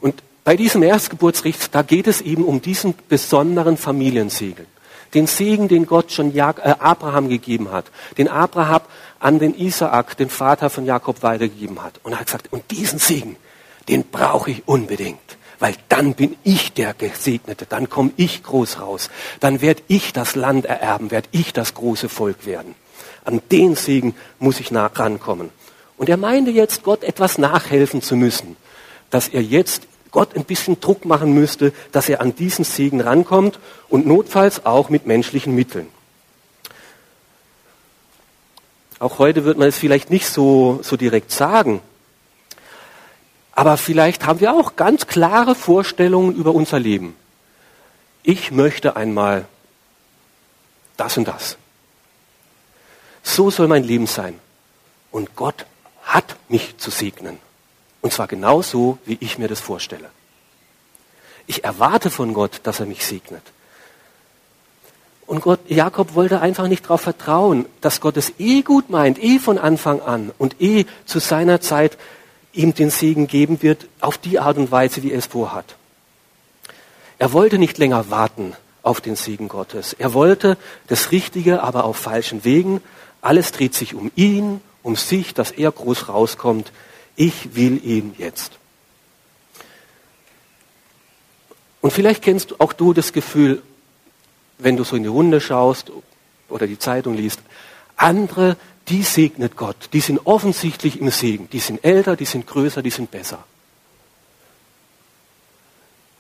Und 0.00 0.23
bei 0.44 0.56
diesem 0.56 0.82
Erstgeburtsrecht, 0.82 1.75
da 1.75 1.82
geht 1.82 2.06
es 2.06 2.21
eben 2.21 2.44
um 2.44 2.62
diesen 2.62 2.94
besonderen 3.09 3.76
Familiensegen. 3.76 4.66
Den 5.14 5.26
Segen, 5.26 5.68
den 5.68 5.87
Gott 5.87 6.11
schon 6.11 6.35
äh, 6.35 6.40
Abraham 6.40 7.28
gegeben 7.28 7.71
hat. 7.71 7.87
Den 8.16 8.28
Abraham 8.28 8.80
an 9.21 9.38
den 9.38 9.54
Isaak, 9.54 10.16
den 10.16 10.30
Vater 10.30 10.71
von 10.71 10.87
Jakob, 10.87 11.23
weitergegeben 11.23 11.82
hat. 11.82 12.00
Und 12.02 12.12
er 12.12 12.21
hat 12.21 12.26
gesagt, 12.26 12.52
und 12.52 12.71
diesen 12.71 12.99
Segen, 12.99 13.37
den 13.88 14.04
brauche 14.04 14.50
ich 14.50 14.62
unbedingt 14.66 15.37
weil 15.62 15.76
dann 15.88 16.14
bin 16.14 16.37
ich 16.42 16.73
der 16.73 16.92
Gesegnete, 16.92 17.66
dann 17.66 17.88
komme 17.88 18.11
ich 18.16 18.42
groß 18.42 18.80
raus, 18.80 19.11
dann 19.38 19.61
werde 19.61 19.80
ich 19.87 20.12
das 20.12 20.35
Land 20.35 20.64
ererben, 20.64 21.12
werde 21.12 21.28
ich 21.30 21.52
das 21.52 21.75
große 21.75 22.09
Volk 22.09 22.47
werden. 22.47 22.75
An 23.25 23.41
den 23.50 23.76
Segen 23.76 24.14
muss 24.38 24.61
ich 24.61 24.71
nah 24.71 24.87
rankommen. 24.87 25.50
Und 25.97 26.09
er 26.09 26.17
meinte 26.17 26.50
jetzt, 26.50 26.83
Gott 26.83 27.05
etwas 27.05 27.38
nachhelfen 27.38 28.02
zu 28.02 28.17
müssen, 28.17 28.57
dass 29.11 29.29
er 29.29 29.43
jetzt 29.43 29.87
Gott 30.11 30.37
ein 30.37 30.45
bisschen 30.45 30.81
Druck 30.81 31.05
machen 31.05 31.33
müsste, 31.33 31.73
dass 31.91 32.09
er 32.09 32.21
an 32.21 32.35
diesen 32.35 32.64
Segen 32.64 33.00
rankommt 33.00 33.59
und 33.88 34.07
notfalls 34.07 34.67
auch 34.67 34.91
mit 34.91 35.07
menschlichen 35.07 35.55
Mitteln. 35.55 35.87
Auch 38.99 39.19
heute 39.19 39.45
wird 39.45 39.59
man 39.59 39.69
es 39.69 39.79
vielleicht 39.79 40.11
nicht 40.11 40.29
so, 40.29 40.81
so 40.83 40.97
direkt 40.97 41.33
sagen, 41.33 41.81
aber 43.52 43.76
vielleicht 43.76 44.26
haben 44.26 44.41
wir 44.41 44.55
auch 44.55 44.76
ganz 44.76 45.07
klare 45.07 45.55
Vorstellungen 45.55 46.35
über 46.35 46.55
unser 46.55 46.79
Leben. 46.79 47.14
Ich 48.23 48.50
möchte 48.50 48.97
einmal 48.97 49.47
das 50.97 51.17
und 51.19 51.29
das. 51.29 51.59
So 53.23 53.50
soll 53.50 53.69
mein 53.69 53.85
Leben 53.85 54.07
sein. 54.07 54.38
Und 55.11 55.37
Gott 55.37 55.67
hat 56.02 56.37
mich 56.49 56.76
zu 56.79 56.91
segnen. 56.91 57.38
Und 58.00 58.12
zwar 58.12 58.26
genau 58.26 58.62
so, 58.62 58.99
wie 59.05 59.19
ich 59.21 59.38
mir 59.38 59.49
das 59.49 59.61
vorstelle. 59.61 60.11
Ich 61.47 61.64
erwarte 61.64 62.11
von 62.11 62.35
Gott, 62.35 62.61
dass 62.64 62.81
er 62.81 62.87
mich 62.87 63.05
segnet. 63.05 63.43
Und 65.26 65.41
Gott, 65.41 65.61
Jakob 65.69 66.14
wollte 66.14 66.41
einfach 66.41 66.67
nicht 66.67 66.85
darauf 66.85 67.00
vertrauen, 67.00 67.67
dass 67.81 68.00
Gott 68.00 68.17
es 68.17 68.33
eh 68.38 68.62
gut 68.62 68.91
meint, 68.91 69.23
eh 69.23 69.38
von 69.38 69.59
Anfang 69.59 70.00
an 70.00 70.33
und 70.37 70.61
eh 70.61 70.85
zu 71.07 71.21
seiner 71.21 71.61
Zeit 71.61 71.97
ihm 72.52 72.75
den 72.75 72.91
Segen 72.91 73.29
geben 73.29 73.62
wird, 73.62 73.87
auf 74.00 74.19
die 74.19 74.38
Art 74.38 74.59
und 74.59 74.71
Weise, 74.71 75.02
wie 75.02 75.12
er 75.12 75.19
es 75.19 75.26
vorhat. 75.26 75.76
Er 77.19 77.33
wollte 77.33 77.59
nicht 77.59 77.79
länger 77.79 78.11
warten 78.11 78.55
auf 78.83 79.00
den 79.00 79.17
Segen 79.17 79.49
Gottes. 79.49 79.93
Er 79.93 80.12
wollte 80.12 80.59
das 80.88 81.12
Richtige, 81.12 81.62
aber 81.62 81.85
auf 81.85 81.97
falschen 81.97 82.45
Wegen. 82.45 82.81
Alles 83.23 83.52
dreht 83.52 83.75
sich 83.75 83.95
um 83.95 84.11
ihn, 84.17 84.61
um 84.83 84.97
sich, 84.97 85.33
dass 85.33 85.52
er 85.52 85.73
groß 85.73 86.09
rauskommt. 86.09 86.73
Ich 87.17 87.55
will 87.55 87.81
ihn 87.85 88.14
jetzt. 88.19 88.59
Und 91.81 91.93
vielleicht 91.93 92.23
kennst 92.23 92.61
auch 92.61 92.73
du 92.73 92.93
das 92.93 93.12
Gefühl, 93.12 93.62
wenn 94.59 94.76
du 94.76 94.85
so 94.85 94.97
in 94.97 95.05
die 95.05 95.09
Runde 95.09 95.41
schaust 95.41 95.91
oder 96.49 96.67
die 96.67 96.79
Zeitung 96.79 97.14
liest, 97.14 97.41
andere, 97.97 98.57
die 98.88 99.02
segnet 99.02 99.57
Gott, 99.57 99.91
die 99.93 100.00
sind 100.00 100.26
offensichtlich 100.26 101.00
im 101.00 101.11
Segen, 101.11 101.49
die 101.50 101.61
sind 101.61 101.85
älter, 101.85 102.17
die 102.17 102.25
sind 102.25 102.47
größer, 102.47 102.83
die 102.83 102.91
sind 102.91 103.11
besser. 103.11 103.45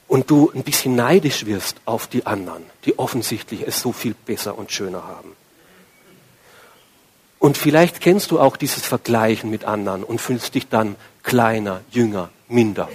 Und 0.06 0.30
du 0.30 0.52
ein 0.54 0.62
bisschen 0.62 0.94
neidisch 0.94 1.46
wirst 1.46 1.80
auf 1.84 2.06
die 2.06 2.26
anderen, 2.26 2.64
die 2.84 2.98
offensichtlich 2.98 3.66
es 3.66 3.80
so 3.80 3.92
viel 3.92 4.14
besser 4.14 4.56
und 4.58 4.70
schöner 4.70 5.04
haben. 5.04 5.34
Und 7.42 7.58
vielleicht 7.58 8.00
kennst 8.00 8.30
du 8.30 8.38
auch 8.38 8.56
dieses 8.56 8.86
Vergleichen 8.86 9.50
mit 9.50 9.64
anderen 9.64 10.04
und 10.04 10.20
fühlst 10.20 10.54
dich 10.54 10.68
dann 10.68 10.94
kleiner, 11.24 11.80
jünger, 11.90 12.30
minder. 12.46 12.88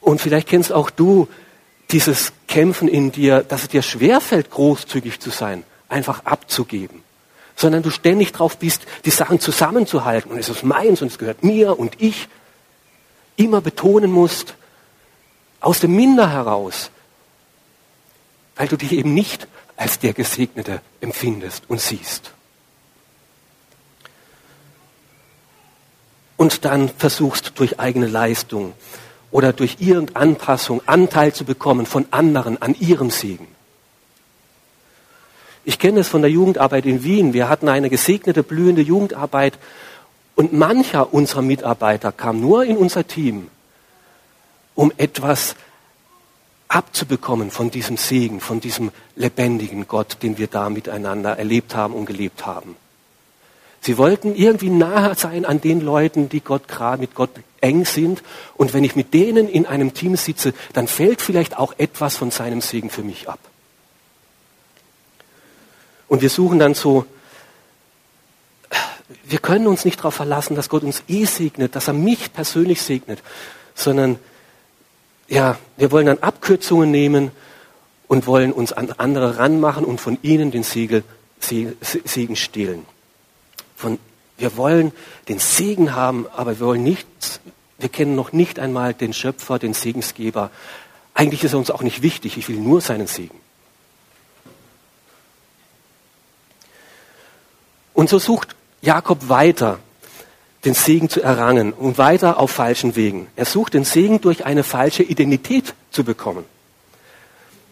Und 0.00 0.20
vielleicht 0.20 0.48
kennst 0.48 0.72
auch 0.72 0.90
du 0.90 1.28
dieses 1.92 2.32
Kämpfen 2.48 2.88
in 2.88 3.12
dir, 3.12 3.44
dass 3.44 3.62
es 3.62 3.68
dir 3.68 3.82
schwerfällt, 3.82 4.50
großzügig 4.50 5.20
zu 5.20 5.30
sein, 5.30 5.62
einfach 5.88 6.24
abzugeben. 6.24 7.04
Sondern 7.54 7.84
du 7.84 7.90
ständig 7.90 8.32
drauf 8.32 8.58
bist, 8.58 8.82
die 9.04 9.10
Sachen 9.10 9.38
zusammenzuhalten. 9.38 10.32
Und 10.32 10.38
es 10.38 10.48
ist 10.48 10.64
meins 10.64 11.02
und 11.02 11.12
es 11.12 11.18
gehört 11.18 11.44
mir 11.44 11.78
und 11.78 12.02
ich. 12.02 12.26
Immer 13.36 13.60
betonen 13.60 14.10
musst, 14.10 14.54
aus 15.60 15.78
dem 15.78 15.94
Minder 15.94 16.32
heraus, 16.32 16.90
weil 18.56 18.66
du 18.66 18.76
dich 18.76 18.90
eben 18.90 19.14
nicht 19.14 19.46
als 19.80 19.98
der 19.98 20.12
Gesegnete 20.12 20.82
empfindest 21.00 21.64
und 21.68 21.80
siehst. 21.80 22.32
Und 26.36 26.66
dann 26.66 26.90
versuchst 26.90 27.52
durch 27.54 27.80
eigene 27.80 28.06
Leistung 28.06 28.74
oder 29.30 29.54
durch 29.54 29.76
irgendeine 29.78 30.32
Anpassung 30.32 30.82
Anteil 30.84 31.32
zu 31.32 31.46
bekommen 31.46 31.86
von 31.86 32.04
anderen 32.10 32.60
an 32.60 32.74
ihrem 32.78 33.08
Segen. 33.08 33.48
Ich 35.64 35.78
kenne 35.78 36.00
es 36.00 36.08
von 36.08 36.20
der 36.20 36.30
Jugendarbeit 36.30 36.84
in 36.84 37.02
Wien. 37.02 37.32
Wir 37.32 37.48
hatten 37.48 37.68
eine 37.68 37.88
gesegnete, 37.88 38.42
blühende 38.42 38.82
Jugendarbeit 38.82 39.58
und 40.34 40.52
mancher 40.52 41.14
unserer 41.14 41.42
Mitarbeiter 41.42 42.12
kam 42.12 42.42
nur 42.42 42.64
in 42.64 42.76
unser 42.76 43.06
Team, 43.06 43.48
um 44.74 44.92
etwas 44.98 45.56
abzubekommen 46.70 47.50
von 47.50 47.70
diesem 47.70 47.96
Segen, 47.96 48.40
von 48.40 48.60
diesem 48.60 48.92
lebendigen 49.16 49.88
Gott, 49.88 50.18
den 50.22 50.38
wir 50.38 50.46
da 50.46 50.70
miteinander 50.70 51.36
erlebt 51.36 51.74
haben 51.74 51.94
und 51.94 52.06
gelebt 52.06 52.46
haben. 52.46 52.76
Sie 53.80 53.98
wollten 53.98 54.34
irgendwie 54.34 54.70
nahe 54.70 55.14
sein 55.14 55.44
an 55.44 55.60
den 55.60 55.80
Leuten, 55.80 56.28
die 56.28 56.40
Gott 56.40 56.68
gerade 56.68 57.00
mit 57.00 57.14
Gott 57.14 57.30
eng 57.60 57.84
sind. 57.86 58.22
Und 58.56 58.72
wenn 58.72 58.84
ich 58.84 58.94
mit 58.94 59.14
denen 59.14 59.48
in 59.48 59.66
einem 59.66 59.94
Team 59.94 60.16
sitze, 60.16 60.52
dann 60.74 60.86
fällt 60.86 61.22
vielleicht 61.22 61.56
auch 61.56 61.74
etwas 61.78 62.16
von 62.16 62.30
seinem 62.30 62.60
Segen 62.60 62.90
für 62.90 63.02
mich 63.02 63.28
ab. 63.28 63.40
Und 66.08 66.22
wir 66.22 66.30
suchen 66.30 66.58
dann 66.58 66.74
so, 66.74 67.06
wir 69.24 69.38
können 69.38 69.66
uns 69.66 69.84
nicht 69.84 69.98
darauf 69.98 70.14
verlassen, 70.14 70.56
dass 70.56 70.68
Gott 70.68 70.82
uns 70.82 71.02
eh 71.08 71.24
segnet, 71.24 71.74
dass 71.74 71.88
er 71.88 71.94
mich 71.94 72.32
persönlich 72.32 72.82
segnet, 72.82 73.20
sondern 73.74 74.18
ja, 75.30 75.56
wir 75.76 75.92
wollen 75.92 76.06
dann 76.06 76.18
Abkürzungen 76.18 76.90
nehmen 76.90 77.30
und 78.08 78.26
wollen 78.26 78.52
uns 78.52 78.72
an 78.72 78.92
andere 78.98 79.38
ranmachen 79.38 79.84
und 79.84 80.00
von 80.00 80.18
ihnen 80.22 80.50
den 80.50 80.64
Segel, 80.64 81.04
Segen 81.40 82.36
stehlen. 82.36 82.84
Von, 83.76 83.98
wir 84.36 84.56
wollen 84.56 84.92
den 85.28 85.38
Segen 85.38 85.94
haben, 85.94 86.26
aber 86.36 86.58
wir 86.58 86.66
wollen 86.66 86.82
nicht, 86.82 87.06
wir 87.78 87.88
kennen 87.88 88.16
noch 88.16 88.32
nicht 88.32 88.58
einmal 88.58 88.92
den 88.92 89.12
Schöpfer, 89.12 89.58
den 89.58 89.72
Segensgeber. 89.72 90.50
Eigentlich 91.14 91.44
ist 91.44 91.52
er 91.52 91.60
uns 91.60 91.70
auch 91.70 91.82
nicht 91.82 92.02
wichtig. 92.02 92.36
Ich 92.36 92.48
will 92.48 92.56
nur 92.56 92.80
seinen 92.80 93.06
Segen. 93.06 93.38
Und 97.94 98.08
so 98.08 98.18
sucht 98.18 98.56
Jakob 98.82 99.28
weiter, 99.28 99.78
den 100.64 100.74
Segen 100.74 101.08
zu 101.08 101.22
errangen 101.22 101.72
und 101.72 101.98
weiter 101.98 102.38
auf 102.38 102.50
falschen 102.50 102.96
Wegen. 102.96 103.28
Er 103.36 103.46
sucht 103.46 103.74
den 103.74 103.84
Segen 103.84 104.20
durch 104.20 104.44
eine 104.44 104.62
falsche 104.62 105.02
Identität 105.02 105.74
zu 105.90 106.04
bekommen. 106.04 106.44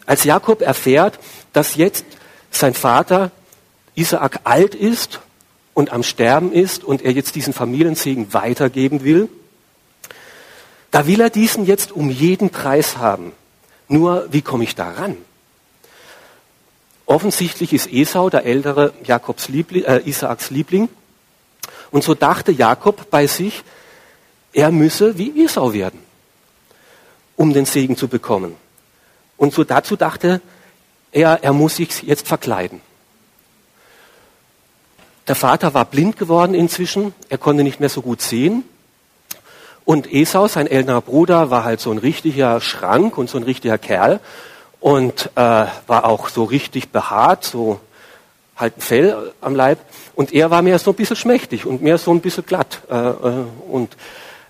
Als 0.06 0.24
Jakob 0.24 0.62
erfährt, 0.62 1.18
dass 1.52 1.76
jetzt 1.76 2.04
sein 2.50 2.72
Vater 2.72 3.30
Isaak 3.94 4.40
alt 4.44 4.74
ist 4.74 5.20
und 5.74 5.92
am 5.92 6.02
Sterben 6.02 6.50
ist 6.50 6.82
und 6.82 7.02
er 7.02 7.12
jetzt 7.12 7.34
diesen 7.34 7.52
Familiensegen 7.52 8.32
weitergeben 8.32 9.04
will, 9.04 9.28
da 10.90 11.06
will 11.06 11.20
er 11.20 11.30
diesen 11.30 11.66
jetzt 11.66 11.92
um 11.92 12.08
jeden 12.08 12.48
Preis 12.50 12.96
haben. 12.96 13.32
Nur, 13.88 14.28
wie 14.30 14.42
komme 14.42 14.64
ich 14.64 14.74
da 14.74 14.90
ran? 14.90 15.16
Offensichtlich 17.04 17.72
ist 17.72 17.92
Esau, 17.92 18.30
der 18.30 18.44
ältere 18.44 18.92
Jakobs 19.04 19.48
Liebling, 19.48 19.84
äh, 19.84 20.00
Isaaks 20.04 20.50
Liebling. 20.50 20.88
Und 21.90 22.04
so 22.04 22.14
dachte 22.14 22.52
Jakob 22.52 23.10
bei 23.10 23.26
sich, 23.26 23.64
er 24.52 24.70
müsse 24.70 25.18
wie 25.18 25.44
Esau 25.44 25.72
werden, 25.72 26.00
um 27.36 27.52
den 27.52 27.64
Segen 27.64 27.96
zu 27.96 28.08
bekommen. 28.08 28.56
Und 29.36 29.54
so 29.54 29.64
dazu 29.64 29.96
dachte 29.96 30.40
er, 31.12 31.42
er 31.42 31.52
muss 31.52 31.76
sich 31.76 32.02
jetzt 32.02 32.26
verkleiden. 32.26 32.80
Der 35.28 35.34
Vater 35.34 35.74
war 35.74 35.84
blind 35.84 36.16
geworden 36.16 36.54
inzwischen, 36.54 37.14
er 37.28 37.38
konnte 37.38 37.62
nicht 37.62 37.80
mehr 37.80 37.90
so 37.90 38.00
gut 38.02 38.22
sehen. 38.22 38.64
Und 39.84 40.12
Esau, 40.12 40.48
sein 40.48 40.66
älterer 40.66 41.00
Bruder, 41.00 41.50
war 41.50 41.64
halt 41.64 41.80
so 41.80 41.90
ein 41.90 41.98
richtiger 41.98 42.60
Schrank 42.60 43.16
und 43.16 43.30
so 43.30 43.38
ein 43.38 43.44
richtiger 43.44 43.78
Kerl 43.78 44.20
und 44.80 45.30
äh, 45.34 45.66
war 45.86 46.04
auch 46.04 46.28
so 46.28 46.44
richtig 46.44 46.90
behaart, 46.90 47.44
so 47.44 47.80
halt 48.58 48.76
ein 48.76 48.80
Fell 48.80 49.32
am 49.40 49.54
Leib. 49.54 49.78
Und 50.14 50.32
er 50.32 50.50
war 50.50 50.62
mehr 50.62 50.78
so 50.78 50.90
ein 50.90 50.96
bisschen 50.96 51.16
schmächtig 51.16 51.64
und 51.64 51.80
mehr 51.80 51.96
so 51.96 52.10
ein 52.10 52.20
bisschen 52.20 52.44
glatt. 52.44 52.82
Äh, 52.90 52.94
äh, 52.96 53.44
und 53.70 53.96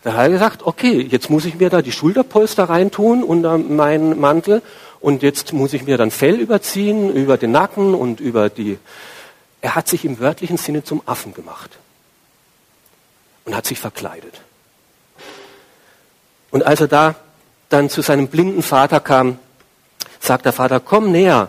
da 0.02 0.14
hat 0.14 0.22
er 0.22 0.30
gesagt, 0.30 0.62
okay, 0.64 1.06
jetzt 1.08 1.30
muss 1.30 1.44
ich 1.44 1.56
mir 1.56 1.70
da 1.70 1.82
die 1.82 1.92
Schulterpolster 1.92 2.64
reintun 2.64 3.22
unter 3.22 3.58
meinen 3.58 4.18
Mantel 4.18 4.62
und 5.00 5.22
jetzt 5.22 5.52
muss 5.52 5.72
ich 5.74 5.84
mir 5.84 5.98
dann 5.98 6.10
Fell 6.10 6.36
überziehen 6.36 7.14
über 7.14 7.36
den 7.36 7.52
Nacken 7.52 7.94
und 7.94 8.20
über 8.20 8.48
die 8.48 8.78
er 9.60 9.74
hat 9.74 9.88
sich 9.88 10.04
im 10.04 10.20
wörtlichen 10.20 10.56
Sinne 10.56 10.84
zum 10.84 11.02
Affen 11.06 11.34
gemacht 11.34 11.78
und 13.44 13.56
hat 13.56 13.66
sich 13.66 13.78
verkleidet. 13.78 14.40
Und 16.50 16.64
als 16.64 16.80
er 16.80 16.88
da 16.88 17.14
dann 17.68 17.90
zu 17.90 18.00
seinem 18.00 18.28
blinden 18.28 18.62
Vater 18.62 19.00
kam, 19.00 19.38
sagt 20.20 20.46
der 20.46 20.52
Vater, 20.52 20.80
komm 20.80 21.10
näher, 21.10 21.48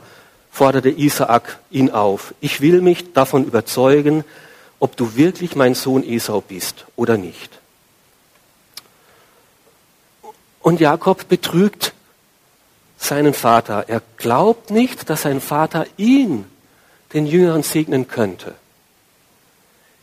forderte 0.59 0.89
Isaak 0.89 1.57
ihn 1.71 1.89
auf. 1.89 2.33
Ich 2.41 2.59
will 2.59 2.81
mich 2.81 3.13
davon 3.13 3.45
überzeugen, 3.45 4.25
ob 4.81 4.97
du 4.97 5.15
wirklich 5.15 5.55
mein 5.55 5.73
Sohn 5.73 6.03
Esau 6.03 6.41
bist 6.41 6.85
oder 6.97 7.15
nicht. 7.15 7.59
Und 10.59 10.81
Jakob 10.81 11.29
betrügt 11.29 11.93
seinen 12.97 13.33
Vater. 13.33 13.85
Er 13.87 14.01
glaubt 14.17 14.69
nicht, 14.69 15.09
dass 15.09 15.21
sein 15.21 15.39
Vater 15.39 15.85
ihn 15.95 16.43
den 17.13 17.25
Jüngeren 17.25 17.63
segnen 17.63 18.09
könnte. 18.09 18.53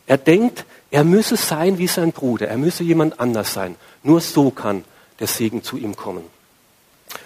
Er 0.07 0.17
denkt, 0.17 0.65
er 0.89 1.03
müsse 1.03 1.37
sein 1.37 1.77
wie 1.77 1.85
sein 1.85 2.13
Bruder, 2.13 2.47
er 2.47 2.57
müsse 2.57 2.83
jemand 2.83 3.19
anders 3.19 3.53
sein. 3.53 3.75
Nur 4.01 4.21
so 4.21 4.49
kann 4.49 4.85
der 5.19 5.27
Segen 5.27 5.61
zu 5.61 5.77
ihm 5.77 5.95
kommen. 5.95 6.23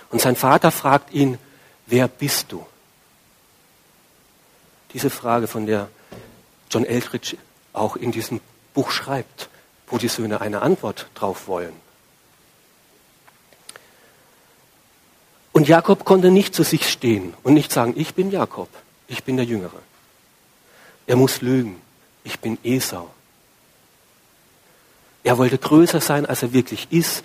Und 0.10 0.20
sein 0.20 0.36
Vater 0.36 0.70
fragt 0.70 1.14
ihn, 1.14 1.38
wer 1.86 2.10
bist 2.10 2.52
du? 2.52 2.66
Diese 4.94 5.10
Frage, 5.10 5.48
von 5.48 5.66
der 5.66 5.90
John 6.70 6.86
Eldridge 6.86 7.38
auch 7.74 7.96
in 7.96 8.12
diesem 8.12 8.42
Buch 8.74 8.92
schreibt, 8.92 9.50
wo 9.88 9.98
die 9.98 10.08
Söhne 10.08 10.42
eine 10.42 10.62
Antwort 10.62 11.08
drauf 11.16 11.48
wollen. 11.48 11.74
Und 15.52 15.68
Jakob 15.68 16.06
konnte 16.06 16.32
nicht 16.32 16.56
zu 16.56 16.64
sich 16.64 16.90
stehen 16.90 17.34
und 17.44 17.54
nicht 17.54 17.72
sagen, 17.72 17.94
ich 17.98 18.14
bin 18.16 18.32
Jakob. 18.32 18.70
Ich 19.08 19.24
bin 19.24 19.36
der 19.36 19.46
Jüngere. 19.46 19.80
Er 21.08 21.18
muss 21.18 21.42
lügen. 21.42 21.82
Ich 22.24 22.40
bin 22.40 22.58
Esau. 22.64 23.10
Er 25.24 25.38
wollte 25.38 25.58
größer 25.58 26.00
sein, 26.00 26.26
als 26.26 26.42
er 26.42 26.54
wirklich 26.54 26.88
ist. 26.92 27.24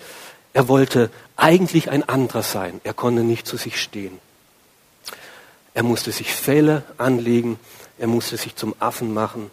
Er 0.53 0.67
wollte 0.67 1.09
eigentlich 1.35 1.89
ein 1.89 2.07
anderer 2.07 2.43
sein. 2.43 2.81
Er 2.83 2.93
konnte 2.93 3.23
nicht 3.23 3.47
zu 3.47 3.57
sich 3.57 3.81
stehen. 3.81 4.19
Er 5.77 5.83
musste 5.83 6.11
sich 6.11 6.33
Fälle 6.33 6.81
anlegen. 6.97 7.59
Er 7.99 8.07
musste 8.07 8.35
sich 8.35 8.55
zum 8.55 8.73
Affen 8.79 9.13
machen. 9.13 9.51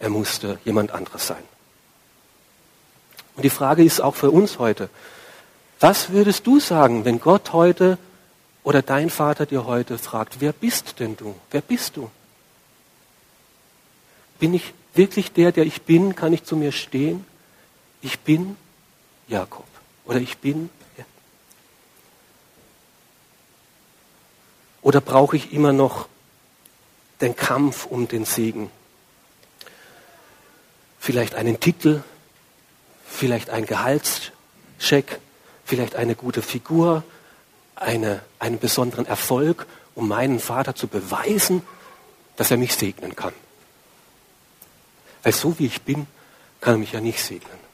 Er 0.00 0.08
musste 0.08 0.58
jemand 0.64 0.90
anderes 0.90 1.24
sein. 1.24 1.44
Und 3.36 3.44
die 3.44 3.50
Frage 3.50 3.84
ist 3.84 4.00
auch 4.00 4.16
für 4.16 4.32
uns 4.32 4.58
heute, 4.58 4.90
was 5.78 6.10
würdest 6.10 6.48
du 6.48 6.58
sagen, 6.58 7.04
wenn 7.04 7.20
Gott 7.20 7.52
heute 7.52 7.96
oder 8.64 8.82
dein 8.82 9.08
Vater 9.08 9.46
dir 9.46 9.66
heute 9.66 9.98
fragt, 9.98 10.40
wer 10.40 10.52
bist 10.52 10.98
denn 10.98 11.16
du? 11.16 11.36
Wer 11.52 11.60
bist 11.60 11.96
du? 11.96 12.10
Bin 14.40 14.52
ich 14.52 14.74
wirklich 14.94 15.30
der, 15.30 15.52
der 15.52 15.64
ich 15.64 15.82
bin? 15.82 16.16
Kann 16.16 16.32
ich 16.32 16.42
zu 16.42 16.56
mir 16.56 16.72
stehen? 16.72 17.24
Ich 18.02 18.18
bin 18.18 18.56
Jakob. 19.28 19.68
Oder 20.06 20.18
ich 20.18 20.38
bin. 20.38 20.70
Oder 24.88 25.02
brauche 25.02 25.36
ich 25.36 25.52
immer 25.52 25.74
noch 25.74 26.08
den 27.20 27.36
Kampf 27.36 27.84
um 27.84 28.08
den 28.08 28.24
Segen? 28.24 28.70
Vielleicht 30.98 31.34
einen 31.34 31.60
Titel, 31.60 32.02
vielleicht 33.06 33.50
einen 33.50 33.66
Gehaltscheck, 33.66 35.20
vielleicht 35.66 35.94
eine 35.94 36.14
gute 36.14 36.40
Figur, 36.40 37.04
eine, 37.74 38.22
einen 38.38 38.58
besonderen 38.58 39.04
Erfolg, 39.04 39.66
um 39.94 40.08
meinen 40.08 40.40
Vater 40.40 40.74
zu 40.74 40.86
beweisen, 40.86 41.60
dass 42.36 42.50
er 42.50 42.56
mich 42.56 42.74
segnen 42.74 43.14
kann. 43.14 43.34
Weil 45.22 45.34
so 45.34 45.58
wie 45.58 45.66
ich 45.66 45.82
bin, 45.82 46.06
kann 46.62 46.76
er 46.76 46.78
mich 46.78 46.92
ja 46.92 47.02
nicht 47.02 47.22
segnen. 47.22 47.67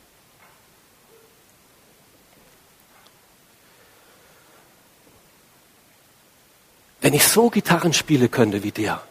Wenn 7.04 7.12
ich 7.12 7.28
so 7.28 7.50
Gitarren 7.50 7.92
spiele 7.92 8.30
könnte 8.30 8.62
wie 8.62 8.70
der, 8.70 9.02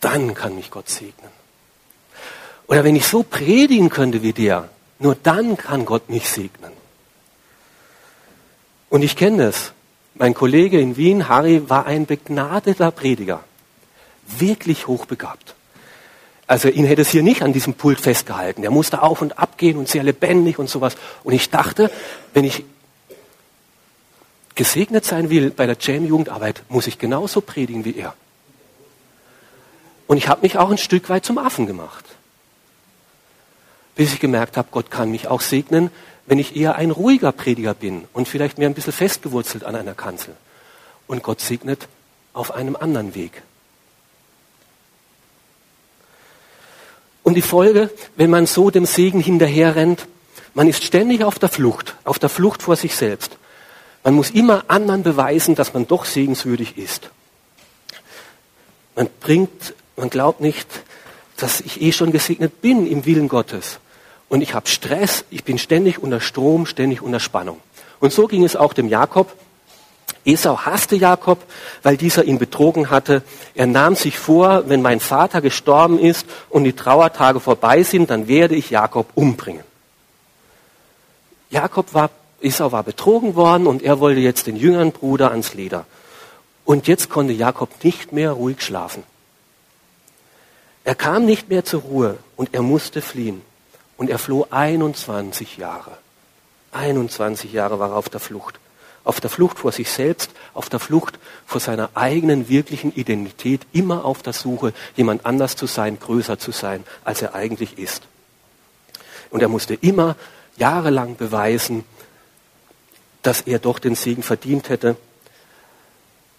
dann 0.00 0.34
kann 0.34 0.56
mich 0.56 0.68
Gott 0.68 0.88
segnen. 0.88 1.30
Oder 2.66 2.82
wenn 2.82 2.96
ich 2.96 3.06
so 3.06 3.22
predigen 3.22 3.88
könnte 3.88 4.20
wie 4.24 4.32
der, 4.32 4.68
nur 4.98 5.14
dann 5.14 5.56
kann 5.56 5.84
Gott 5.84 6.10
mich 6.10 6.28
segnen. 6.28 6.72
Und 8.88 9.02
ich 9.02 9.14
kenne 9.14 9.44
das. 9.44 9.70
Mein 10.16 10.34
Kollege 10.34 10.80
in 10.80 10.96
Wien, 10.96 11.28
Harry, 11.28 11.70
war 11.70 11.86
ein 11.86 12.04
begnadeter 12.04 12.90
Prediger. 12.90 13.44
Wirklich 14.36 14.88
hochbegabt. 14.88 15.54
Also 16.48 16.68
ihn 16.68 16.84
hätte 16.84 17.02
es 17.02 17.10
hier 17.10 17.22
nicht 17.22 17.42
an 17.42 17.52
diesem 17.52 17.74
Pult 17.74 18.00
festgehalten. 18.00 18.64
Er 18.64 18.72
musste 18.72 19.02
auf 19.02 19.22
und 19.22 19.38
ab 19.38 19.56
gehen 19.56 19.76
und 19.76 19.86
sehr 19.86 20.02
lebendig 20.02 20.58
und 20.58 20.68
sowas. 20.68 20.96
Und 21.22 21.32
ich 21.32 21.48
dachte, 21.48 21.92
wenn 22.34 22.42
ich 22.42 22.64
gesegnet 24.58 25.04
sein 25.04 25.30
will 25.30 25.50
bei 25.50 25.66
der 25.66 25.76
Jam-Jugendarbeit, 25.80 26.64
muss 26.68 26.88
ich 26.88 26.98
genauso 26.98 27.40
predigen 27.40 27.84
wie 27.84 27.94
er. 27.96 28.14
Und 30.08 30.16
ich 30.16 30.26
habe 30.26 30.42
mich 30.42 30.58
auch 30.58 30.68
ein 30.68 30.78
Stück 30.78 31.08
weit 31.08 31.24
zum 31.24 31.38
Affen 31.38 31.68
gemacht. 31.68 32.04
Bis 33.94 34.12
ich 34.12 34.18
gemerkt 34.18 34.56
habe, 34.56 34.66
Gott 34.72 34.90
kann 34.90 35.12
mich 35.12 35.28
auch 35.28 35.42
segnen, 35.42 35.90
wenn 36.26 36.40
ich 36.40 36.56
eher 36.56 36.74
ein 36.74 36.90
ruhiger 36.90 37.30
Prediger 37.30 37.72
bin 37.72 38.04
und 38.12 38.26
vielleicht 38.26 38.58
mehr 38.58 38.68
ein 38.68 38.74
bisschen 38.74 38.92
festgewurzelt 38.92 39.62
an 39.62 39.76
einer 39.76 39.94
Kanzel. 39.94 40.34
Und 41.06 41.22
Gott 41.22 41.40
segnet 41.40 41.86
auf 42.32 42.52
einem 42.52 42.74
anderen 42.74 43.14
Weg. 43.14 43.42
Und 47.22 47.34
die 47.34 47.42
Folge, 47.42 47.90
wenn 48.16 48.30
man 48.30 48.46
so 48.46 48.70
dem 48.70 48.86
Segen 48.86 49.20
hinterherrennt, 49.20 50.08
man 50.54 50.66
ist 50.66 50.82
ständig 50.82 51.22
auf 51.22 51.38
der 51.38 51.48
Flucht, 51.48 51.94
auf 52.02 52.18
der 52.18 52.28
Flucht 52.28 52.62
vor 52.62 52.74
sich 52.74 52.96
selbst. 52.96 53.38
Man 54.08 54.14
muss 54.14 54.30
immer 54.30 54.64
anderen 54.68 55.02
beweisen, 55.02 55.54
dass 55.54 55.74
man 55.74 55.86
doch 55.86 56.06
segenswürdig 56.06 56.78
ist. 56.78 57.10
Man 58.96 59.06
bringt, 59.20 59.74
man 59.96 60.08
glaubt 60.08 60.40
nicht, 60.40 60.66
dass 61.36 61.60
ich 61.60 61.82
eh 61.82 61.92
schon 61.92 62.10
gesegnet 62.10 62.62
bin 62.62 62.90
im 62.90 63.04
Willen 63.04 63.28
Gottes. 63.28 63.80
Und 64.30 64.40
ich 64.40 64.54
habe 64.54 64.66
Stress, 64.66 65.26
ich 65.28 65.44
bin 65.44 65.58
ständig 65.58 66.02
unter 66.02 66.22
Strom, 66.22 66.64
ständig 66.64 67.02
unter 67.02 67.20
Spannung. 67.20 67.60
Und 68.00 68.14
so 68.14 68.26
ging 68.28 68.44
es 68.44 68.56
auch 68.56 68.72
dem 68.72 68.88
Jakob. 68.88 69.30
Esau 70.24 70.56
hasste 70.56 70.96
Jakob, 70.96 71.44
weil 71.82 71.98
dieser 71.98 72.24
ihn 72.24 72.38
betrogen 72.38 72.88
hatte. 72.88 73.22
Er 73.54 73.66
nahm 73.66 73.94
sich 73.94 74.18
vor, 74.18 74.70
wenn 74.70 74.80
mein 74.80 75.00
Vater 75.00 75.42
gestorben 75.42 75.98
ist 75.98 76.24
und 76.48 76.64
die 76.64 76.72
Trauertage 76.72 77.40
vorbei 77.40 77.82
sind, 77.82 78.08
dann 78.08 78.26
werde 78.26 78.54
ich 78.54 78.70
Jakob 78.70 79.10
umbringen. 79.16 79.64
Jakob 81.50 81.92
war, 81.92 82.08
Esau 82.40 82.72
war 82.72 82.82
betrogen 82.82 83.34
worden 83.34 83.66
und 83.66 83.82
er 83.82 84.00
wollte 84.00 84.20
jetzt 84.20 84.46
den 84.46 84.56
jüngeren 84.56 84.92
Bruder 84.92 85.30
ans 85.30 85.54
Leder. 85.54 85.86
Und 86.64 86.86
jetzt 86.86 87.08
konnte 87.08 87.32
Jakob 87.32 87.82
nicht 87.82 88.12
mehr 88.12 88.32
ruhig 88.32 88.62
schlafen. 88.62 89.02
Er 90.84 90.94
kam 90.94 91.24
nicht 91.24 91.48
mehr 91.48 91.64
zur 91.64 91.82
Ruhe 91.82 92.18
und 92.36 92.54
er 92.54 92.62
musste 92.62 93.02
fliehen. 93.02 93.42
Und 93.96 94.10
er 94.10 94.18
floh 94.18 94.46
21 94.50 95.56
Jahre. 95.56 95.98
21 96.72 97.52
Jahre 97.52 97.78
war 97.78 97.90
er 97.90 97.96
auf 97.96 98.08
der 98.08 98.20
Flucht 98.20 98.60
auf 99.08 99.22
der 99.22 99.30
Flucht 99.30 99.58
vor 99.58 99.72
sich 99.72 99.90
selbst, 99.90 100.30
auf 100.52 100.68
der 100.68 100.80
Flucht 100.80 101.18
vor 101.46 101.62
seiner 101.62 101.88
eigenen 101.94 102.50
wirklichen 102.50 102.94
Identität, 102.94 103.62
immer 103.72 104.04
auf 104.04 104.22
der 104.22 104.34
Suche, 104.34 104.74
jemand 104.96 105.24
anders 105.24 105.56
zu 105.56 105.64
sein, 105.64 105.98
größer 105.98 106.38
zu 106.38 106.52
sein, 106.52 106.84
als 107.04 107.22
er 107.22 107.34
eigentlich 107.34 107.78
ist. 107.78 108.02
Und 109.30 109.40
er 109.40 109.48
musste 109.48 109.72
immer 109.72 110.14
jahrelang 110.58 111.16
beweisen, 111.16 111.86
dass 113.28 113.42
er 113.42 113.58
doch 113.58 113.78
den 113.78 113.94
Segen 113.94 114.22
verdient 114.22 114.70
hätte. 114.70 114.96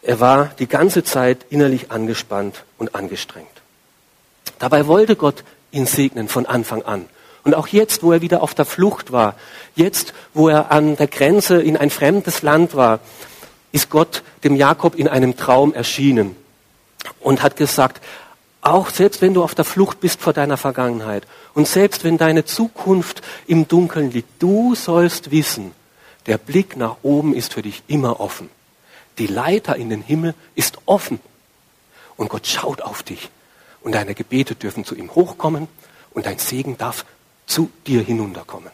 Er 0.01 0.19
war 0.19 0.45
die 0.57 0.65
ganze 0.65 1.03
Zeit 1.03 1.45
innerlich 1.51 1.91
angespannt 1.91 2.63
und 2.79 2.95
angestrengt. 2.95 3.47
Dabei 4.57 4.87
wollte 4.87 5.15
Gott 5.15 5.43
ihn 5.69 5.85
segnen 5.85 6.27
von 6.27 6.47
Anfang 6.47 6.81
an. 6.81 7.05
Und 7.43 7.53
auch 7.53 7.67
jetzt, 7.67 8.01
wo 8.01 8.11
er 8.11 8.21
wieder 8.21 8.41
auf 8.41 8.55
der 8.55 8.65
Flucht 8.65 9.11
war, 9.11 9.35
jetzt, 9.75 10.15
wo 10.33 10.49
er 10.49 10.71
an 10.71 10.95
der 10.95 11.05
Grenze 11.05 11.61
in 11.61 11.77
ein 11.77 11.91
fremdes 11.91 12.41
Land 12.41 12.73
war, 12.73 13.01
ist 13.71 13.91
Gott 13.91 14.23
dem 14.43 14.55
Jakob 14.55 14.95
in 14.95 15.07
einem 15.07 15.37
Traum 15.37 15.75
erschienen 15.75 16.35
und 17.19 17.43
hat 17.43 17.55
gesagt, 17.55 18.03
auch 18.61 18.89
selbst 18.89 19.21
wenn 19.21 19.35
du 19.35 19.43
auf 19.43 19.53
der 19.53 19.63
Flucht 19.63 19.99
bist 19.99 20.21
vor 20.21 20.33
deiner 20.33 20.57
Vergangenheit 20.57 21.27
und 21.53 21.67
selbst 21.67 22.03
wenn 22.03 22.17
deine 22.17 22.45
Zukunft 22.45 23.21
im 23.45 23.67
Dunkeln 23.67 24.09
liegt, 24.09 24.41
du 24.41 24.73
sollst 24.73 25.29
wissen, 25.29 25.77
der 26.25 26.37
Blick 26.37 26.75
nach 26.75 26.97
oben 27.03 27.33
ist 27.33 27.53
für 27.53 27.61
dich 27.61 27.83
immer 27.87 28.19
offen. 28.19 28.49
Die 29.17 29.27
Leiter 29.27 29.75
in 29.75 29.89
den 29.89 30.01
Himmel 30.01 30.33
ist 30.55 30.77
offen. 30.85 31.19
Und 32.17 32.29
Gott 32.29 32.47
schaut 32.47 32.81
auf 32.81 33.03
dich. 33.03 33.29
Und 33.81 33.93
deine 33.93 34.13
Gebete 34.13 34.55
dürfen 34.55 34.85
zu 34.85 34.95
ihm 34.95 35.13
hochkommen 35.15 35.67
und 36.11 36.25
dein 36.25 36.37
Segen 36.37 36.77
darf 36.77 37.05
zu 37.45 37.69
dir 37.87 38.01
hinunterkommen. 38.01 38.71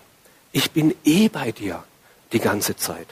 Ich 0.51 0.71
bin 0.71 0.95
eh 1.03 1.29
bei 1.29 1.51
dir 1.51 1.83
die 2.31 2.39
ganze 2.39 2.75
Zeit. 2.75 3.07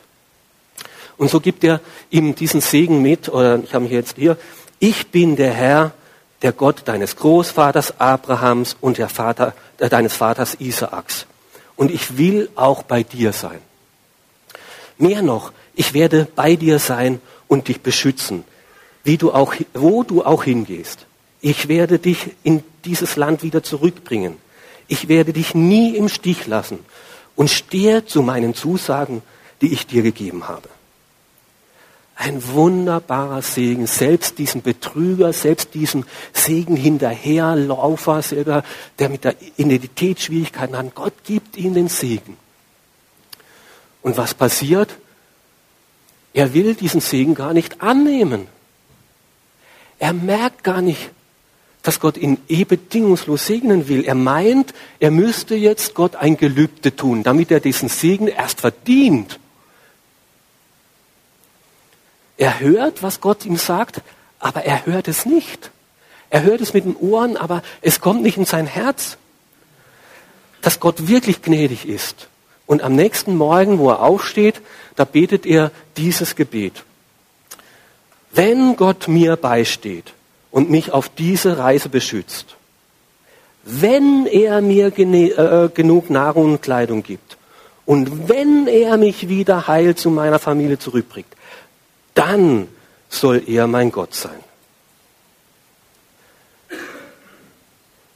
Und 1.17 1.29
so 1.29 1.39
gibt 1.39 1.63
er 1.63 1.81
ihm 2.09 2.35
diesen 2.35 2.61
Segen 2.61 3.01
mit, 3.01 3.29
oder 3.29 3.61
ich 3.63 3.73
habe 3.73 3.83
mich 3.83 3.93
jetzt 3.93 4.15
hier, 4.17 4.37
ich 4.79 5.11
bin 5.11 5.35
der 5.35 5.53
Herr, 5.53 5.93
der 6.41 6.51
Gott 6.51 6.81
deines 6.85 7.15
Großvaters 7.15 7.99
Abrahams 7.99 8.75
und 8.81 8.97
der 8.97 9.09
Vater, 9.09 9.53
äh, 9.77 9.89
deines 9.89 10.13
Vaters 10.13 10.55
Isaaks. 10.59 11.25
Und 11.75 11.91
ich 11.91 12.17
will 12.17 12.49
auch 12.55 12.83
bei 12.83 13.03
dir 13.03 13.33
sein. 13.33 13.59
Mehr 14.97 15.21
noch, 15.21 15.51
ich 15.75 15.93
werde 15.93 16.27
bei 16.35 16.55
dir 16.55 16.79
sein 16.79 17.19
und 17.47 17.67
dich 17.67 17.81
beschützen, 17.81 18.43
wie 19.03 19.17
du 19.17 19.31
auch, 19.31 19.53
wo 19.73 20.03
du 20.03 20.23
auch 20.23 20.43
hingehst. 20.43 21.05
Ich 21.41 21.67
werde 21.67 21.99
dich 21.99 22.31
in 22.43 22.63
dieses 22.85 23.15
Land 23.15 23.43
wieder 23.43 23.63
zurückbringen 23.63 24.37
ich 24.87 25.07
werde 25.07 25.33
dich 25.33 25.55
nie 25.55 25.95
im 25.95 26.09
Stich 26.09 26.47
lassen 26.47 26.79
und 27.35 27.49
stehe 27.49 28.05
zu 28.05 28.21
meinen 28.21 28.53
Zusagen, 28.53 29.21
die 29.61 29.73
ich 29.73 29.87
dir 29.87 30.03
gegeben 30.03 30.47
habe. 30.47 30.69
Ein 32.15 32.45
wunderbarer 32.47 33.41
Segen, 33.41 33.87
selbst 33.87 34.37
diesem 34.37 34.61
Betrüger, 34.61 35.33
selbst 35.33 35.73
diesem 35.73 36.05
Segen 36.31 36.75
hinterherlaufer, 36.75 38.21
selber, 38.21 38.63
der 38.99 39.09
mit 39.09 39.23
der 39.23 39.35
Identität 39.57 40.21
Schwierigkeiten 40.21 40.77
hat. 40.77 40.93
Gott 40.93 41.23
gibt 41.23 41.57
ihm 41.57 41.73
den 41.73 41.87
Segen. 41.87 42.37
Und 44.03 44.17
was 44.17 44.33
passiert? 44.33 44.89
Er 46.33 46.53
will 46.53 46.75
diesen 46.75 47.01
Segen 47.01 47.35
gar 47.35 47.53
nicht 47.53 47.81
annehmen. 47.81 48.47
Er 49.97 50.13
merkt 50.13 50.63
gar 50.63 50.81
nicht, 50.81 51.11
dass 51.83 51.99
Gott 51.99 52.17
ihn 52.17 52.37
eh 52.47 52.65
bedingungslos 52.65 53.45
segnen 53.45 53.87
will. 53.87 54.03
Er 54.03 54.15
meint, 54.15 54.73
er 54.99 55.11
müsste 55.11 55.55
jetzt 55.55 55.95
Gott 55.95 56.15
ein 56.15 56.37
Gelübde 56.37 56.95
tun, 56.95 57.23
damit 57.23 57.51
er 57.51 57.59
diesen 57.59 57.89
Segen 57.89 58.27
erst 58.27 58.61
verdient. 58.61 59.39
Er 62.37 62.59
hört, 62.59 63.03
was 63.03 63.21
Gott 63.21 63.45
ihm 63.45 63.57
sagt, 63.57 64.01
aber 64.39 64.63
er 64.63 64.85
hört 64.85 65.07
es 65.07 65.25
nicht. 65.25 65.71
Er 66.29 66.43
hört 66.43 66.61
es 66.61 66.73
mit 66.73 66.85
den 66.85 66.95
Ohren, 66.95 67.37
aber 67.37 67.61
es 67.81 68.01
kommt 68.01 68.23
nicht 68.23 68.37
in 68.37 68.45
sein 68.45 68.65
Herz, 68.65 69.17
dass 70.61 70.79
Gott 70.79 71.07
wirklich 71.07 71.41
gnädig 71.41 71.87
ist. 71.87 72.27
Und 72.65 72.81
am 72.81 72.95
nächsten 72.95 73.35
Morgen, 73.35 73.79
wo 73.79 73.89
er 73.89 74.01
aufsteht, 74.01 74.61
da 74.95 75.05
betet 75.05 75.45
er 75.45 75.71
dieses 75.97 76.35
Gebet. 76.35 76.83
Wenn 78.31 78.75
Gott 78.75 79.07
mir 79.07 79.35
beisteht 79.35 80.13
und 80.51 80.69
mich 80.69 80.91
auf 80.91 81.09
diese 81.09 81.57
Reise 81.57 81.89
beschützt, 81.89 82.55
wenn 83.63 84.25
er 84.25 84.61
mir 84.61 84.97
äh, 84.97 85.69
genug 85.73 86.09
Nahrung 86.09 86.53
und 86.53 86.61
Kleidung 86.61 87.03
gibt 87.03 87.37
und 87.85 88.29
wenn 88.29 88.67
er 88.67 88.97
mich 88.97 89.29
wieder 89.29 89.67
heil 89.67 89.95
zu 89.95 90.09
meiner 90.09 90.39
Familie 90.39 90.79
zurückbringt, 90.79 91.27
dann 92.13 92.67
soll 93.09 93.43
er 93.47 93.67
mein 93.67 93.91
Gott 93.91 94.13
sein. 94.15 94.43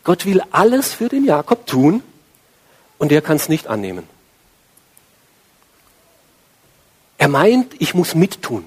Gott 0.04 0.26
will 0.26 0.42
alles 0.52 0.94
für 0.94 1.10
den 1.10 1.26
Jakob 1.26 1.68
tun 1.68 2.02
und 2.98 3.12
er 3.12 3.22
kann 3.22 3.36
es 3.36 3.50
nicht 3.50 3.68
annehmen. 3.68 4.08
Er 7.18 7.28
meint, 7.28 7.74
ich 7.80 7.94
muss 7.94 8.16
mittun. 8.16 8.66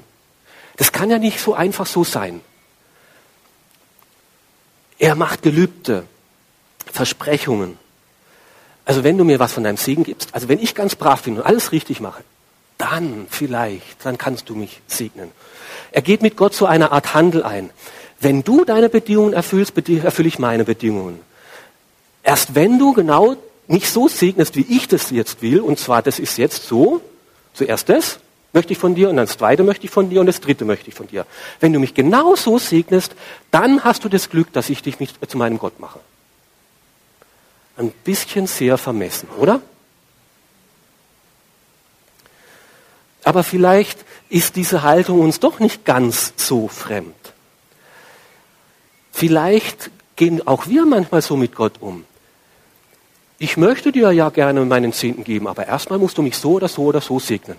Das 0.77 0.93
kann 0.93 1.11
ja 1.11 1.19
nicht 1.19 1.41
so 1.41 1.55
einfach 1.55 1.87
so 1.87 2.05
sein. 2.05 2.41
Er 4.99 5.15
macht 5.15 5.43
Gelübde, 5.43 6.05
Versprechungen. 6.93 7.79
Also 8.85 9.05
wenn 9.05 9.17
du 9.17 9.25
mir 9.25 9.39
was 9.39 9.53
von 9.53 9.65
deinem 9.65 9.77
Segen 9.77 10.05
gibst, 10.05 10.35
also 10.35 10.49
wenn 10.49 10.59
ich 10.59 10.75
ganz 10.75 10.97
brav 10.97 11.23
bin 11.23 11.37
und 11.37 11.43
alles 11.43 11.73
richtig 11.73 12.01
mache, 12.01 12.25
dann 12.79 13.27
vielleicht, 13.31 14.05
dann 14.05 14.19
kannst 14.19 14.49
du 14.49 14.55
mich 14.55 14.81
segnen. 14.87 15.31
Er 15.93 16.03
geht 16.03 16.23
mit 16.23 16.37
Gott 16.37 16.55
so 16.55 16.67
eine 16.67 16.93
Art 16.93 17.15
Handel 17.15 17.43
ein. 17.43 17.71
Wenn 18.21 18.43
du 18.43 18.65
deine 18.65 18.89
Bedingungen 18.89 19.33
erfüllst, 19.33 19.77
erfülle 19.77 20.29
ich 20.29 20.39
meine 20.39 20.65
Bedingungen. 20.65 21.21
Erst 22.23 22.55
wenn 22.55 22.79
du 22.79 22.93
genau 22.93 23.37
nicht 23.69 23.89
so 23.89 24.09
segnest, 24.09 24.57
wie 24.57 24.67
ich 24.69 24.89
das 24.89 25.11
jetzt 25.11 25.43
will, 25.43 25.61
und 25.61 25.79
zwar 25.79 26.03
das 26.03 26.19
ist 26.19 26.37
jetzt 26.37 26.67
so, 26.67 27.01
zuerst 27.55 27.89
das 27.89 28.19
möchte 28.53 28.73
ich 28.73 28.79
von 28.79 28.95
dir 28.95 29.09
und 29.11 29.17
dann 29.17 29.27
das 29.27 29.39
zweite 29.39 29.63
möchte 29.63 29.85
ich 29.85 29.91
von 29.91 30.11
dir 30.11 30.21
und 30.21 30.27
das 30.27 30.41
dritte 30.41 30.65
möchte 30.65 30.89
ich 30.89 30.95
von 30.95 31.07
dir. 31.07 31.27
Wenn 31.61 31.73
du 31.73 31.79
mich 31.79 31.95
genau 31.95 32.35
so 32.37 32.59
segnest, 32.59 33.15
dann 33.51 33.85
hast 33.85 34.05
du 34.05 34.09
das 34.09 34.31
Glück, 34.31 34.53
dass 34.53 34.71
ich 34.71 34.83
dich 34.83 35.01
nicht 35.01 35.19
zu 35.31 35.39
meinem 35.39 35.59
Gott 35.59 35.79
mache. 35.81 36.01
Ein 37.77 37.91
bisschen 37.91 38.47
sehr 38.47 38.79
vermessen, 38.79 39.29
oder? 39.39 39.61
Aber 43.25 43.45
vielleicht 43.45 44.05
ist 44.29 44.57
diese 44.57 44.83
Haltung 44.83 45.21
uns 45.21 45.41
doch 45.41 45.61
nicht 45.61 45.85
ganz 45.85 46.33
so 46.37 46.69
fremd. 46.69 47.15
Vielleicht 49.13 49.91
gehen 50.17 50.47
auch 50.47 50.67
wir 50.67 50.87
manchmal 50.87 51.23
so 51.23 51.37
mit 51.37 51.55
Gott 51.55 51.75
um 51.81 52.05
ich 53.41 53.57
möchte 53.57 53.91
dir 53.91 54.13
ja 54.13 54.29
gerne 54.29 54.63
meinen 54.67 54.93
Zehnten 54.93 55.25
geben, 55.25 55.49
aber 55.49 55.67
erstmal 55.67 55.99
musst 55.99 56.19
du 56.19 56.23
mich 56.23 56.37
so 56.37 56.53
oder 56.53 56.69
so 56.69 56.83
oder 56.85 57.01
so 57.01 57.19
segnen. 57.19 57.57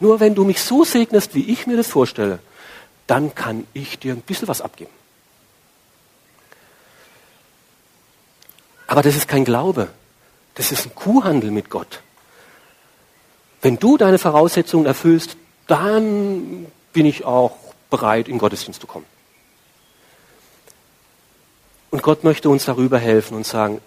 Nur 0.00 0.18
wenn 0.18 0.34
du 0.34 0.44
mich 0.44 0.62
so 0.62 0.84
segnest, 0.84 1.34
wie 1.34 1.50
ich 1.52 1.66
mir 1.66 1.76
das 1.76 1.86
vorstelle, 1.86 2.40
dann 3.06 3.34
kann 3.34 3.66
ich 3.74 3.98
dir 3.98 4.14
ein 4.14 4.22
bisschen 4.22 4.48
was 4.48 4.60
abgeben. 4.60 4.90
Aber 8.86 9.02
das 9.02 9.14
ist 9.14 9.28
kein 9.28 9.44
Glaube. 9.44 9.88
Das 10.54 10.72
ist 10.72 10.86
ein 10.86 10.94
Kuhhandel 10.94 11.50
mit 11.50 11.70
Gott. 11.70 12.02
Wenn 13.62 13.78
du 13.78 13.96
deine 13.96 14.18
Voraussetzungen 14.18 14.86
erfüllst, 14.86 15.36
dann 15.66 16.66
bin 16.92 17.06
ich 17.06 17.24
auch 17.24 17.56
bereit, 17.90 18.26
in 18.26 18.38
Gottesdienst 18.38 18.80
zu 18.80 18.86
kommen. 18.86 19.06
Und 21.90 22.02
Gott 22.02 22.24
möchte 22.24 22.48
uns 22.48 22.64
darüber 22.64 22.98
helfen 22.98 23.36
und 23.36 23.46
sagen, 23.46 23.80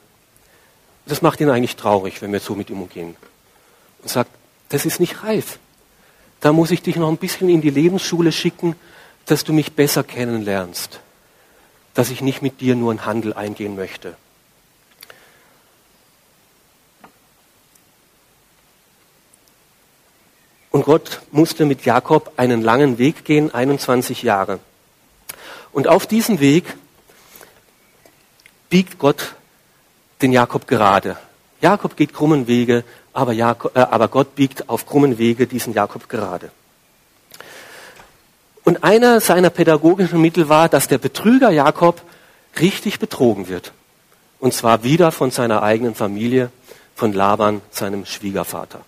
das 1.05 1.21
macht 1.21 1.41
ihn 1.41 1.49
eigentlich 1.49 1.75
traurig, 1.75 2.21
wenn 2.21 2.31
wir 2.31 2.39
so 2.39 2.55
mit 2.55 2.69
ihm 2.69 2.81
umgehen. 2.81 3.15
Und 4.01 4.09
sagt, 4.09 4.31
das 4.69 4.85
ist 4.85 4.99
nicht 4.99 5.23
reif. 5.23 5.59
Da 6.43 6.51
muss 6.51 6.71
ich 6.71 6.81
dich 6.81 6.97
noch 6.97 7.07
ein 7.07 7.15
bisschen 7.15 7.47
in 7.47 7.61
die 7.61 7.69
Lebensschule 7.69 8.33
schicken, 8.33 8.75
dass 9.27 9.45
du 9.45 9.53
mich 9.53 9.71
besser 9.71 10.03
kennenlernst. 10.03 10.99
Dass 11.93 12.09
ich 12.09 12.21
nicht 12.21 12.41
mit 12.41 12.59
dir 12.59 12.75
nur 12.75 12.91
einen 12.91 13.05
Handel 13.05 13.33
eingehen 13.33 13.77
möchte. 13.77 14.17
Und 20.69 20.83
Gott 20.83 21.21
musste 21.31 21.65
mit 21.65 21.85
Jakob 21.85 22.33
einen 22.35 22.61
langen 22.61 22.97
Weg 22.97 23.23
gehen, 23.23 23.53
21 23.53 24.21
Jahre. 24.21 24.59
Und 25.71 25.87
auf 25.87 26.07
diesem 26.07 26.41
Weg 26.41 26.65
biegt 28.69 28.99
Gott 28.99 29.35
den 30.21 30.33
Jakob 30.33 30.67
gerade. 30.67 31.15
Jakob 31.61 31.95
geht 31.95 32.13
krummen 32.13 32.47
Wege, 32.47 32.83
aber, 33.13 33.31
Jakob, 33.31 33.75
äh, 33.75 33.79
aber 33.79 34.07
Gott 34.07 34.35
biegt 34.35 34.69
auf 34.69 34.85
krummen 34.85 35.17
Wege 35.17 35.47
diesen 35.47 35.73
Jakob 35.73 36.09
gerade. 36.09 36.51
Und 38.63 38.83
einer 38.83 39.19
seiner 39.19 39.49
pädagogischen 39.49 40.21
Mittel 40.21 40.49
war, 40.49 40.69
dass 40.69 40.87
der 40.87 40.97
Betrüger 40.97 41.49
Jakob 41.51 42.01
richtig 42.59 42.99
betrogen 42.99 43.47
wird. 43.47 43.73
Und 44.39 44.53
zwar 44.53 44.83
wieder 44.83 45.11
von 45.11 45.31
seiner 45.31 45.63
eigenen 45.63 45.95
Familie, 45.95 46.49
von 46.95 47.13
Laban, 47.13 47.61
seinem 47.71 48.05
Schwiegervater. 48.05 48.81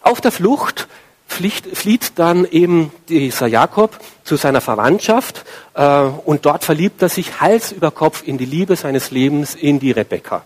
Auf 0.00 0.20
der 0.20 0.32
Flucht 0.32 0.88
flieht, 1.26 2.18
dann 2.18 2.44
eben 2.44 2.92
dieser 3.08 3.46
Jakob 3.46 3.98
zu 4.24 4.36
seiner 4.36 4.60
Verwandtschaft 4.60 5.44
äh, 5.74 6.02
und 6.02 6.46
dort 6.46 6.64
verliebt 6.64 7.02
er 7.02 7.08
sich 7.08 7.40
Hals 7.40 7.72
über 7.72 7.90
Kopf 7.90 8.22
in 8.24 8.38
die 8.38 8.44
Liebe 8.44 8.76
seines 8.76 9.10
Lebens, 9.10 9.54
in 9.54 9.80
die 9.80 9.90
Rebekka. 9.90 10.44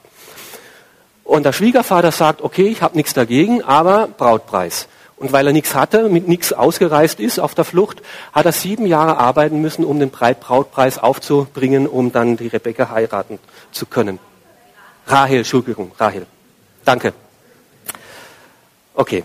Und 1.30 1.44
der 1.44 1.52
Schwiegervater 1.52 2.10
sagt, 2.10 2.42
okay, 2.42 2.66
ich 2.66 2.82
habe 2.82 2.96
nichts 2.96 3.14
dagegen, 3.14 3.62
aber 3.62 4.08
Brautpreis. 4.08 4.88
Und 5.16 5.30
weil 5.30 5.46
er 5.46 5.52
nichts 5.52 5.76
hatte, 5.76 6.08
mit 6.08 6.26
nichts 6.26 6.52
ausgereist 6.52 7.20
ist 7.20 7.38
auf 7.38 7.54
der 7.54 7.64
Flucht, 7.64 8.02
hat 8.32 8.46
er 8.46 8.52
sieben 8.52 8.84
Jahre 8.84 9.16
arbeiten 9.16 9.60
müssen, 9.60 9.84
um 9.84 10.00
den 10.00 10.10
Brautpreis 10.10 10.98
aufzubringen, 10.98 11.86
um 11.86 12.10
dann 12.10 12.36
die 12.36 12.48
Rebekka 12.48 12.90
heiraten 12.90 13.38
zu 13.70 13.86
können. 13.86 14.18
Rahel, 15.06 15.38
Entschuldigung, 15.38 15.92
Rahel. 16.00 16.26
Danke. 16.84 17.12
Okay, 18.94 19.22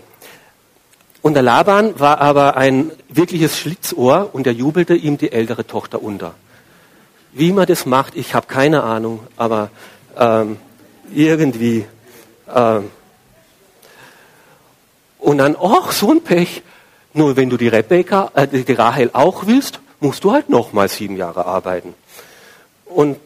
und 1.22 1.34
der 1.34 1.42
Laban 1.42 1.98
war 1.98 2.20
aber 2.20 2.56
ein 2.56 2.92
wirkliches 3.08 3.58
Schlitzohr 3.58 4.30
und 4.32 4.46
er 4.46 4.52
jubelte 4.52 4.94
ihm 4.94 5.18
die 5.18 5.32
ältere 5.32 5.66
Tochter 5.66 6.00
unter. 6.00 6.34
Wie 7.32 7.52
man 7.52 7.66
das 7.66 7.84
macht, 7.84 8.14
ich 8.14 8.32
habe 8.32 8.46
keine 8.46 8.84
Ahnung, 8.84 9.18
aber 9.36 9.70
ähm, 10.16 10.58
irgendwie. 11.12 11.84
Ähm, 12.54 12.90
und 15.18 15.38
dann, 15.38 15.56
ach, 15.60 15.92
so 15.92 16.10
ein 16.10 16.22
Pech. 16.22 16.62
Nur 17.12 17.36
wenn 17.36 17.50
du 17.50 17.56
die 17.56 17.68
Rebecca, 17.68 18.30
äh, 18.34 18.46
die 18.46 18.72
Rahel 18.72 19.10
auch 19.12 19.46
willst, 19.46 19.80
musst 20.00 20.22
du 20.24 20.32
halt 20.32 20.50
nochmal 20.50 20.88
sieben 20.88 21.16
Jahre 21.16 21.46
arbeiten. 21.46 21.94
Und 22.84 23.18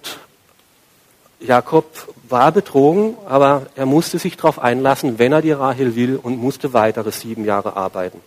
Jakob 1.40 1.86
war 2.28 2.52
betrogen, 2.52 3.16
aber 3.26 3.66
er 3.74 3.86
musste 3.86 4.18
sich 4.18 4.36
darauf 4.36 4.58
einlassen, 4.58 5.18
wenn 5.18 5.32
er 5.32 5.42
die 5.42 5.52
Rahel 5.52 5.96
will 5.96 6.16
und 6.16 6.38
musste 6.38 6.72
weitere 6.72 7.10
sieben 7.10 7.44
Jahre 7.44 7.76
arbeiten. 7.76 8.20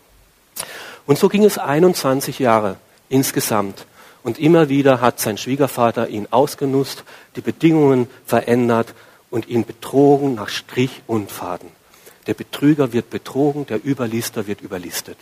Und 1.06 1.17
so 1.17 1.29
ging 1.29 1.43
es 1.43 1.58
21 1.58 2.39
Jahre 2.39 2.77
insgesamt. 3.10 3.86
Und 4.23 4.39
immer 4.39 4.69
wieder 4.69 5.01
hat 5.01 5.19
sein 5.19 5.38
Schwiegervater 5.38 6.08
ihn 6.08 6.27
ausgenutzt, 6.32 7.03
die 7.36 7.41
Bedingungen 7.41 8.08
verändert 8.25 8.93
und 9.34 9.48
ihn 9.48 9.65
betrogen 9.65 10.36
nach 10.36 10.50
Strich 10.50 11.02
und 11.08 11.32
Faden. 11.32 11.69
Der 12.28 12.36
Betrüger 12.36 12.93
wird 12.93 13.10
betrogen, 13.10 13.65
der 13.65 13.86
Überlister 13.86 14.48
wird 14.48 14.62
überlistet. 14.62 15.17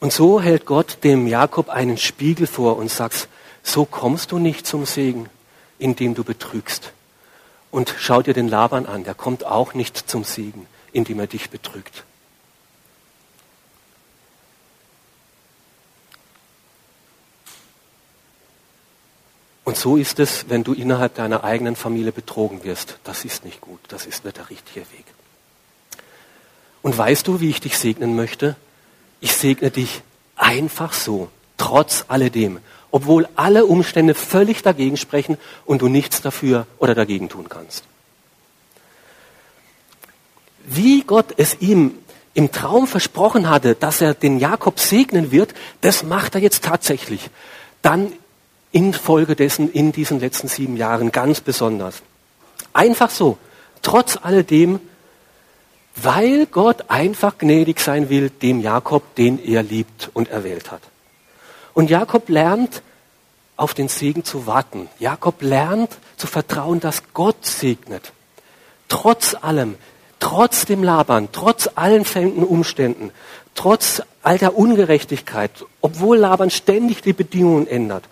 Und 0.00 0.12
so 0.12 0.40
hält 0.40 0.66
Gott 0.66 0.98
dem 1.04 1.26
Jakob 1.26 1.68
einen 1.68 1.96
Spiegel 1.96 2.46
vor 2.46 2.76
und 2.76 2.90
sagt, 2.90 3.28
so 3.62 3.84
kommst 3.84 4.32
du 4.32 4.38
nicht 4.38 4.66
zum 4.66 4.84
Segen 4.84 5.30
indem 5.78 6.14
du 6.14 6.24
betrügst. 6.24 6.92
Und 7.70 7.94
schau 7.98 8.22
dir 8.22 8.34
den 8.34 8.48
Laban 8.48 8.86
an, 8.86 9.04
der 9.04 9.14
kommt 9.14 9.44
auch 9.44 9.74
nicht 9.74 9.96
zum 9.96 10.24
Siegen, 10.24 10.66
indem 10.92 11.20
er 11.20 11.26
dich 11.26 11.50
betrügt. 11.50 12.04
Und 19.68 19.76
so 19.76 19.98
ist 19.98 20.18
es, 20.18 20.46
wenn 20.48 20.64
du 20.64 20.72
innerhalb 20.72 21.16
deiner 21.16 21.44
eigenen 21.44 21.76
Familie 21.76 22.10
betrogen 22.10 22.64
wirst. 22.64 22.96
Das 23.04 23.26
ist 23.26 23.44
nicht 23.44 23.60
gut, 23.60 23.80
das 23.88 24.06
ist 24.06 24.24
nicht 24.24 24.38
der 24.38 24.48
richtige 24.48 24.80
Weg. 24.80 25.04
Und 26.80 26.96
weißt 26.96 27.26
du, 27.26 27.42
wie 27.42 27.50
ich 27.50 27.60
dich 27.60 27.76
segnen 27.76 28.16
möchte? 28.16 28.56
Ich 29.20 29.34
segne 29.34 29.70
dich 29.70 30.00
einfach 30.36 30.94
so, 30.94 31.28
trotz 31.58 32.06
alledem 32.08 32.60
obwohl 32.90 33.28
alle 33.36 33.66
Umstände 33.66 34.14
völlig 34.14 34.62
dagegen 34.62 34.96
sprechen 34.96 35.36
und 35.66 35.82
du 35.82 35.88
nichts 35.88 36.22
dafür 36.22 36.66
oder 36.78 36.94
dagegen 36.94 37.28
tun 37.28 37.50
kannst. 37.50 37.84
Wie 40.64 41.02
Gott 41.02 41.34
es 41.36 41.60
ihm 41.60 41.92
im 42.32 42.52
Traum 42.52 42.86
versprochen 42.86 43.50
hatte, 43.50 43.74
dass 43.74 44.00
er 44.00 44.14
den 44.14 44.38
Jakob 44.38 44.80
segnen 44.80 45.30
wird, 45.30 45.52
das 45.82 46.04
macht 46.04 46.36
er 46.36 46.40
jetzt 46.40 46.64
tatsächlich. 46.64 47.28
Dann 47.82 48.14
infolgedessen 48.72 49.70
in 49.72 49.92
diesen 49.92 50.20
letzten 50.20 50.48
sieben 50.48 50.76
Jahren 50.76 51.12
ganz 51.12 51.40
besonders. 51.40 52.02
Einfach 52.72 53.10
so, 53.10 53.38
trotz 53.82 54.18
alledem, 54.20 54.80
weil 55.96 56.46
Gott 56.46 56.84
einfach 56.88 57.38
gnädig 57.38 57.80
sein 57.80 58.08
will 58.08 58.30
dem 58.30 58.60
Jakob, 58.60 59.14
den 59.16 59.42
er 59.42 59.62
liebt 59.62 60.10
und 60.12 60.28
erwählt 60.28 60.70
hat. 60.70 60.82
Und 61.74 61.90
Jakob 61.90 62.28
lernt, 62.28 62.82
auf 63.58 63.74
den 63.74 63.88
Segen 63.88 64.24
zu 64.24 64.46
warten. 64.46 64.88
Jakob 65.00 65.42
lernt 65.42 65.98
zu 66.16 66.26
vertrauen, 66.28 66.80
dass 66.80 67.02
Gott 67.12 67.44
segnet. 67.44 68.12
Trotz 68.86 69.34
allem, 69.34 69.74
trotz 70.20 70.64
dem 70.64 70.82
Labern, 70.84 71.28
trotz 71.32 71.68
allen 71.74 72.04
fremden 72.04 72.44
Umständen, 72.44 73.10
trotz 73.56 74.00
all 74.22 74.38
der 74.38 74.56
Ungerechtigkeit, 74.56 75.50
obwohl 75.80 76.18
Laban 76.18 76.50
ständig 76.50 77.02
die 77.02 77.12
Bedingungen 77.12 77.66
ändert, 77.66 78.04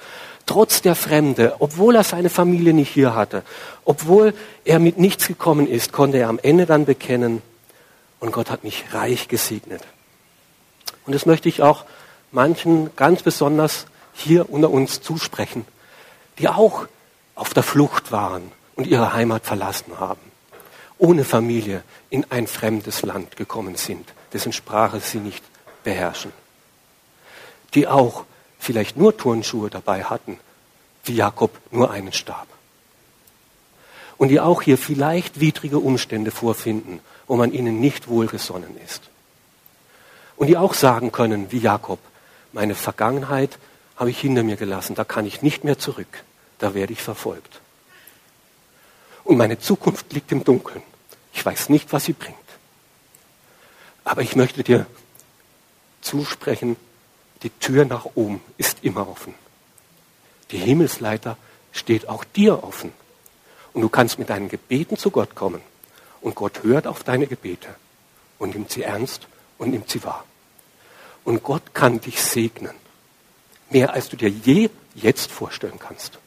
trotz 0.46 0.80
der 0.80 0.94
Fremde, 0.94 1.56
obwohl 1.58 1.96
er 1.96 2.04
seine 2.04 2.30
Familie 2.30 2.72
nicht 2.72 2.92
hier 2.92 3.14
hatte, 3.14 3.42
obwohl 3.84 4.32
er 4.64 4.78
mit 4.78 4.98
nichts 4.98 5.26
gekommen 5.26 5.68
ist, 5.68 5.92
konnte 5.92 6.18
er 6.18 6.28
am 6.28 6.38
Ende 6.42 6.66
dann 6.66 6.86
bekennen, 6.86 7.42
und 8.18 8.32
Gott 8.32 8.50
hat 8.50 8.64
mich 8.64 8.84
reich 8.92 9.28
gesegnet. 9.28 9.82
Und 11.04 11.14
das 11.14 11.26
möchte 11.26 11.48
ich 11.48 11.62
auch 11.62 11.84
manchen 12.32 12.94
ganz 12.96 13.22
besonders 13.22 13.86
hier 14.14 14.50
unter 14.50 14.70
uns 14.70 15.02
zusprechen, 15.02 15.66
die 16.38 16.48
auch 16.48 16.86
auf 17.34 17.52
der 17.52 17.62
Flucht 17.62 18.12
waren 18.12 18.50
und 18.74 18.86
ihre 18.86 19.12
Heimat 19.12 19.44
verlassen 19.44 20.00
haben, 20.00 20.20
ohne 20.98 21.24
Familie 21.24 21.82
in 22.08 22.24
ein 22.30 22.46
fremdes 22.46 23.02
Land 23.02 23.36
gekommen 23.36 23.76
sind, 23.76 24.08
dessen 24.32 24.52
Sprache 24.52 25.00
sie 25.00 25.18
nicht 25.18 25.44
beherrschen, 25.84 26.32
die 27.74 27.86
auch 27.86 28.24
vielleicht 28.58 28.96
nur 28.96 29.16
Turnschuhe 29.16 29.70
dabei 29.70 30.04
hatten, 30.04 30.38
wie 31.04 31.14
Jakob 31.14 31.50
nur 31.70 31.90
einen 31.90 32.12
Stab. 32.12 32.46
Und 34.18 34.28
die 34.28 34.40
auch 34.40 34.62
hier 34.62 34.78
vielleicht 34.78 35.40
widrige 35.40 35.78
Umstände 35.78 36.30
vorfinden, 36.30 37.00
wo 37.26 37.36
man 37.36 37.52
ihnen 37.52 37.80
nicht 37.80 38.08
wohlgesonnen 38.08 38.76
ist. 38.84 39.02
Und 40.36 40.48
die 40.48 40.56
auch 40.56 40.74
sagen 40.74 41.12
können, 41.12 41.52
wie 41.52 41.58
Jakob, 41.58 41.98
meine 42.52 42.74
Vergangenheit 42.74 43.58
habe 43.96 44.10
ich 44.10 44.20
hinter 44.20 44.42
mir 44.42 44.56
gelassen, 44.56 44.94
da 44.94 45.04
kann 45.04 45.26
ich 45.26 45.42
nicht 45.42 45.64
mehr 45.64 45.78
zurück, 45.78 46.24
da 46.58 46.74
werde 46.74 46.92
ich 46.92 47.02
verfolgt. 47.02 47.60
Und 49.24 49.36
meine 49.36 49.58
Zukunft 49.58 50.12
liegt 50.12 50.30
im 50.32 50.44
Dunkeln. 50.44 50.82
Ich 51.32 51.44
weiß 51.44 51.68
nicht, 51.68 51.92
was 51.92 52.04
sie 52.04 52.12
bringt. 52.12 52.36
Aber 54.04 54.22
ich 54.22 54.36
möchte 54.36 54.62
dir 54.62 54.86
zusprechen, 56.00 56.76
die 57.42 57.50
Tür 57.50 57.84
nach 57.84 58.06
oben 58.14 58.40
ist 58.56 58.78
immer 58.82 59.08
offen. 59.08 59.34
Die 60.50 60.58
Himmelsleiter 60.58 61.36
steht 61.72 62.08
auch 62.08 62.24
dir 62.24 62.64
offen. 62.64 62.92
Und 63.72 63.82
du 63.82 63.88
kannst 63.88 64.18
mit 64.18 64.30
deinen 64.30 64.48
Gebeten 64.48 64.96
zu 64.96 65.10
Gott 65.10 65.34
kommen. 65.34 65.60
Und 66.20 66.34
Gott 66.34 66.62
hört 66.62 66.86
auf 66.86 67.04
deine 67.04 67.26
Gebete 67.26 67.68
und 68.38 68.54
nimmt 68.54 68.70
sie 68.70 68.82
ernst 68.82 69.28
und 69.58 69.70
nimmt 69.70 69.90
sie 69.90 70.02
wahr. 70.02 70.24
Und 71.24 71.42
Gott 71.42 71.74
kann 71.74 72.00
dich 72.00 72.22
segnen. 72.22 72.74
Mehr 73.70 73.92
als 73.92 74.08
du 74.08 74.16
dir 74.16 74.28
je 74.28 74.70
jetzt 74.94 75.30
vorstellen 75.30 75.78
kannst. 75.78 76.18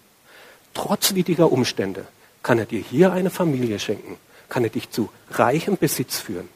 Trotz 0.74 1.15
widriger 1.15 1.52
Umstände 1.52 2.06
kann 2.43 2.60
er 2.60 2.65
dir 2.65 2.82
hier 2.82 3.12
eine 3.12 3.30
Familie 3.30 3.80
schenken, 3.80 4.17
kann 4.50 4.63
er 4.63 4.69
dich 4.69 4.89
zu 4.91 5.10
reichem 5.32 5.78
Besitz 5.78 6.19
führen. 6.19 6.50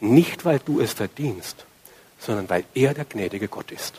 Nicht, 0.00 0.44
weil 0.44 0.58
du 0.58 0.80
es 0.80 0.92
verdienst, 0.92 1.64
sondern 2.18 2.48
weil 2.50 2.64
er 2.74 2.94
der 2.94 3.04
gnädige 3.04 3.48
Gott 3.48 3.70
ist. 3.70 3.94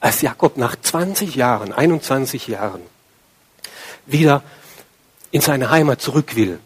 Als 0.00 0.22
Jakob 0.22 0.56
nach 0.56 0.76
20 0.80 1.34
Jahren, 1.34 1.72
21 1.72 2.46
Jahren, 2.46 2.82
wieder 4.06 4.42
in 5.30 5.40
seine 5.40 5.70
Heimat 5.70 6.00
zurück 6.00 6.36
will, 6.36 6.60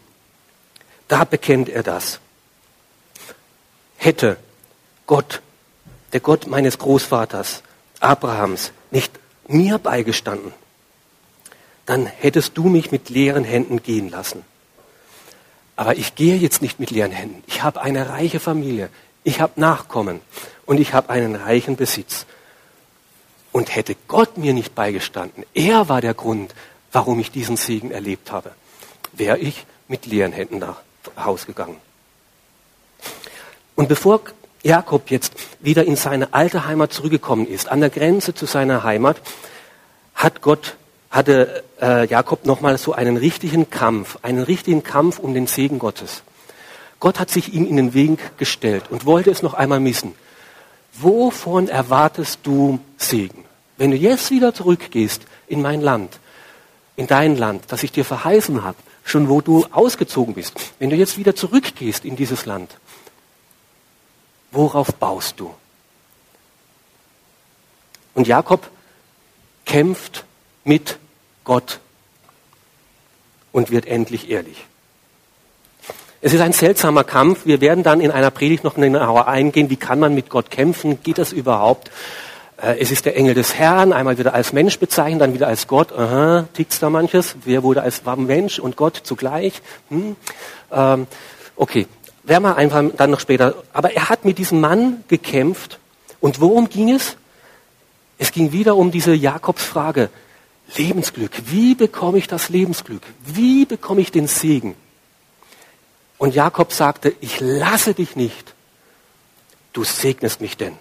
da 1.07 1.23
bekennt 1.23 1.67
er 1.67 1.83
das. 1.83 2.19
Hätte 3.97 4.37
Gott, 5.07 5.41
der 6.13 6.19
Gott 6.19 6.47
meines 6.47 6.77
Großvaters 6.77 7.63
Abrahams, 7.99 8.71
nicht 8.91 9.11
mir 9.47 9.77
beigestanden, 9.77 10.53
dann 11.85 12.05
hättest 12.05 12.57
du 12.57 12.69
mich 12.69 12.91
mit 12.91 13.09
leeren 13.09 13.43
Händen 13.43 13.83
gehen 13.83 14.09
lassen. 14.09 14.45
Aber 15.81 15.97
ich 15.97 16.13
gehe 16.13 16.35
jetzt 16.35 16.61
nicht 16.61 16.79
mit 16.79 16.91
leeren 16.91 17.11
Händen. 17.11 17.43
Ich 17.47 17.63
habe 17.63 17.81
eine 17.81 18.09
reiche 18.09 18.39
Familie. 18.39 18.91
Ich 19.23 19.41
habe 19.41 19.59
Nachkommen 19.59 20.21
und 20.67 20.79
ich 20.79 20.93
habe 20.93 21.09
einen 21.09 21.33
reichen 21.33 21.75
Besitz. 21.75 22.27
Und 23.51 23.75
hätte 23.75 23.95
Gott 24.07 24.37
mir 24.37 24.53
nicht 24.53 24.75
beigestanden, 24.75 25.43
er 25.55 25.89
war 25.89 25.99
der 25.99 26.13
Grund, 26.13 26.53
warum 26.91 27.19
ich 27.19 27.31
diesen 27.31 27.57
Segen 27.57 27.89
erlebt 27.89 28.31
habe, 28.31 28.51
wäre 29.13 29.39
ich 29.39 29.65
mit 29.87 30.05
leeren 30.05 30.33
Händen 30.33 30.59
nach 30.59 30.83
Haus 31.17 31.47
gegangen. 31.47 31.77
Und 33.73 33.89
bevor 33.89 34.21
Jakob 34.61 35.09
jetzt 35.09 35.33
wieder 35.61 35.83
in 35.83 35.95
seine 35.95 36.35
alte 36.35 36.67
Heimat 36.67 36.93
zurückgekommen 36.93 37.47
ist, 37.47 37.69
an 37.69 37.81
der 37.81 37.89
Grenze 37.89 38.35
zu 38.35 38.45
seiner 38.45 38.83
Heimat, 38.83 39.19
hat 40.13 40.43
Gott, 40.43 40.75
hatte 41.11 41.63
äh, 41.81 42.07
Jakob 42.07 42.45
nochmal 42.45 42.77
so 42.77 42.93
einen 42.93 43.17
richtigen 43.17 43.69
Kampf, 43.69 44.17
einen 44.21 44.43
richtigen 44.43 44.81
Kampf 44.81 45.19
um 45.19 45.33
den 45.33 45.45
Segen 45.45 45.77
Gottes. 45.77 46.23
Gott 46.99 47.19
hat 47.19 47.29
sich 47.29 47.53
ihm 47.53 47.65
in 47.65 47.75
den 47.75 47.93
Weg 47.93 48.37
gestellt 48.37 48.85
und 48.89 49.05
wollte 49.05 49.29
es 49.29 49.43
noch 49.43 49.53
einmal 49.53 49.83
wissen. 49.83 50.15
Wovon 50.93 51.67
erwartest 51.67 52.39
du 52.43 52.79
Segen? 52.97 53.43
Wenn 53.77 53.91
du 53.91 53.97
jetzt 53.97 54.31
wieder 54.31 54.53
zurückgehst 54.53 55.23
in 55.47 55.61
mein 55.61 55.81
Land, 55.81 56.19
in 56.95 57.07
dein 57.07 57.37
Land, 57.37 57.65
das 57.69 57.83
ich 57.83 57.91
dir 57.91 58.05
verheißen 58.05 58.63
habe, 58.63 58.77
schon 59.03 59.27
wo 59.27 59.41
du 59.41 59.65
ausgezogen 59.71 60.33
bist, 60.33 60.53
wenn 60.79 60.89
du 60.89 60.95
jetzt 60.95 61.17
wieder 61.17 61.35
zurückgehst 61.35 62.05
in 62.05 62.15
dieses 62.15 62.45
Land, 62.45 62.77
worauf 64.51 64.93
baust 64.93 65.39
du? 65.39 65.53
Und 68.13 68.27
Jakob 68.27 68.69
kämpft 69.65 70.25
mit 70.63 70.97
Gott 71.43 71.79
und 73.51 73.71
wird 73.71 73.85
endlich 73.85 74.29
ehrlich. 74.29 74.65
Es 76.21 76.33
ist 76.33 76.41
ein 76.41 76.53
seltsamer 76.53 77.03
Kampf. 77.03 77.45
Wir 77.45 77.61
werden 77.61 77.83
dann 77.83 77.99
in 77.99 78.11
einer 78.11 78.29
Predigt 78.29 78.63
noch 78.63 78.75
genauer 78.75 79.27
eingehen, 79.27 79.69
wie 79.71 79.75
kann 79.75 79.99
man 79.99 80.13
mit 80.13 80.29
Gott 80.29 80.51
kämpfen? 80.51 81.01
Geht 81.01 81.17
das 81.17 81.33
überhaupt? 81.33 81.89
Äh, 82.61 82.77
es 82.79 82.91
ist 82.91 83.05
der 83.05 83.17
Engel 83.17 83.33
des 83.33 83.55
Herrn, 83.55 83.91
einmal 83.91 84.17
wieder 84.19 84.33
als 84.33 84.53
Mensch 84.53 84.77
bezeichnet, 84.77 85.21
dann 85.21 85.33
wieder 85.33 85.47
als 85.47 85.67
Gott. 85.67 85.91
Aha, 85.91 86.47
tickt's 86.53 86.79
da 86.79 86.89
manches? 86.89 87.35
Wer 87.43 87.63
wurde 87.63 87.81
als 87.81 88.03
Mensch 88.17 88.59
und 88.59 88.75
Gott 88.75 89.01
zugleich? 89.03 89.61
Hm? 89.89 90.15
Ähm, 90.71 91.07
okay, 91.55 91.87
werden 92.23 92.43
wir 92.43 92.55
einfach 92.55 92.83
dann 92.95 93.09
noch 93.09 93.19
später. 93.19 93.55
Aber 93.73 93.93
er 93.93 94.09
hat 94.09 94.23
mit 94.23 94.37
diesem 94.37 94.61
Mann 94.61 95.03
gekämpft. 95.07 95.79
Und 96.19 96.39
worum 96.39 96.69
ging 96.69 96.91
es? 96.91 97.17
Es 98.19 98.31
ging 98.31 98.51
wieder 98.51 98.75
um 98.75 98.91
diese 98.91 99.15
Jakobsfrage. 99.15 100.09
Lebensglück. 100.77 101.31
Wie 101.45 101.75
bekomme 101.75 102.17
ich 102.17 102.27
das 102.27 102.49
Lebensglück? 102.49 103.03
Wie 103.25 103.65
bekomme 103.65 104.01
ich 104.01 104.11
den 104.11 104.27
Segen? 104.27 104.75
Und 106.17 106.35
Jakob 106.35 106.71
sagte, 106.71 107.15
ich 107.19 107.39
lasse 107.39 107.93
dich 107.93 108.15
nicht. 108.15 108.53
Du 109.73 109.83
segnest 109.83 110.41
mich 110.41 110.57
denn. 110.57 110.77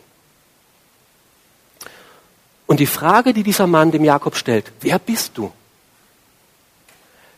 Und 2.66 2.78
die 2.78 2.86
Frage, 2.86 3.32
die 3.32 3.42
dieser 3.42 3.66
Mann 3.66 3.90
dem 3.90 4.04
Jakob 4.04 4.36
stellt, 4.36 4.70
wer 4.80 4.98
bist 4.98 5.32
du? 5.36 5.50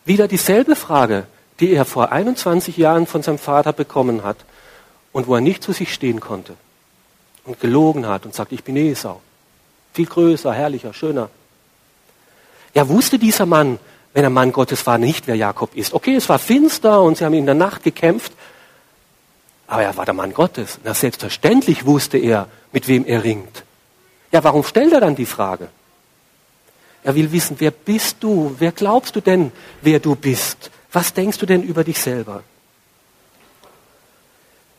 Wieder 0.05 0.29
dieselbe 0.29 0.77
Frage, 0.77 1.27
die 1.61 1.73
er 1.73 1.85
vor 1.85 2.13
21 2.13 2.77
Jahren 2.77 3.07
von 3.07 3.23
seinem 3.23 3.39
Vater 3.39 3.73
bekommen 3.73 4.25
hat 4.25 4.39
und 5.13 5.29
wo 5.29 5.35
er 5.37 5.41
nicht 5.41 5.63
zu 5.63 5.73
sich 5.73 5.95
stehen 5.95 6.21
konnte 6.21 6.57
und 7.45 7.61
gelogen 7.61 8.07
hat 8.07 8.27
und 8.27 8.35
sagt, 8.35 8.53
ich 8.53 8.65
bin 8.65 8.77
Esau. 8.77 9.21
Viel 9.95 10.07
größer, 10.07 10.53
herrlicher, 10.53 10.93
schöner. 10.93 11.31
Ja, 12.75 12.89
wusste 12.89 13.19
dieser 13.19 13.47
Mann, 13.47 13.79
wenn 14.15 14.25
er 14.25 14.31
Mann 14.31 14.53
Gottes 14.53 14.87
war, 14.87 14.99
nicht, 14.99 15.27
wer 15.27 15.35
Jakob 15.35 15.75
ist. 15.75 15.95
Okay, 15.95 16.15
es 16.15 16.29
war 16.29 16.39
finster 16.39 17.03
und 17.03 17.17
sie 17.17 17.25
haben 17.25 17.35
in 17.35 17.47
der 17.47 17.55
Nacht 17.55 17.83
gekämpft, 17.83 18.33
aber 19.67 19.83
er 19.83 19.97
war 19.97 20.05
der 20.05 20.15
Mann 20.15 20.35
Gottes. 20.35 20.79
Na, 20.85 20.93
selbstverständlich 20.93 21.87
wusste 21.87 22.19
er, 22.19 22.49
mit 22.73 22.89
wem 22.89 23.07
er 23.07 23.25
ringt. 23.25 23.65
Ja, 24.31 24.45
warum 24.45 24.65
stellt 24.65 24.93
er 24.93 25.01
dann 25.01 25.17
die 25.17 25.27
Frage? 25.27 25.69
Er 27.05 27.15
will 27.15 27.33
wissen, 27.33 27.57
wer 27.59 27.71
bist 27.71 28.19
du? 28.21 28.55
Wer 28.59 28.73
glaubst 28.73 29.17
du 29.17 29.21
denn, 29.21 29.51
wer 29.81 29.99
du 29.99 30.15
bist? 30.15 30.71
Was 30.93 31.15
denkst 31.15 31.39
du 31.39 31.47
denn 31.47 31.63
über 31.63 31.85
dich 31.85 31.99
selber? 31.99 32.43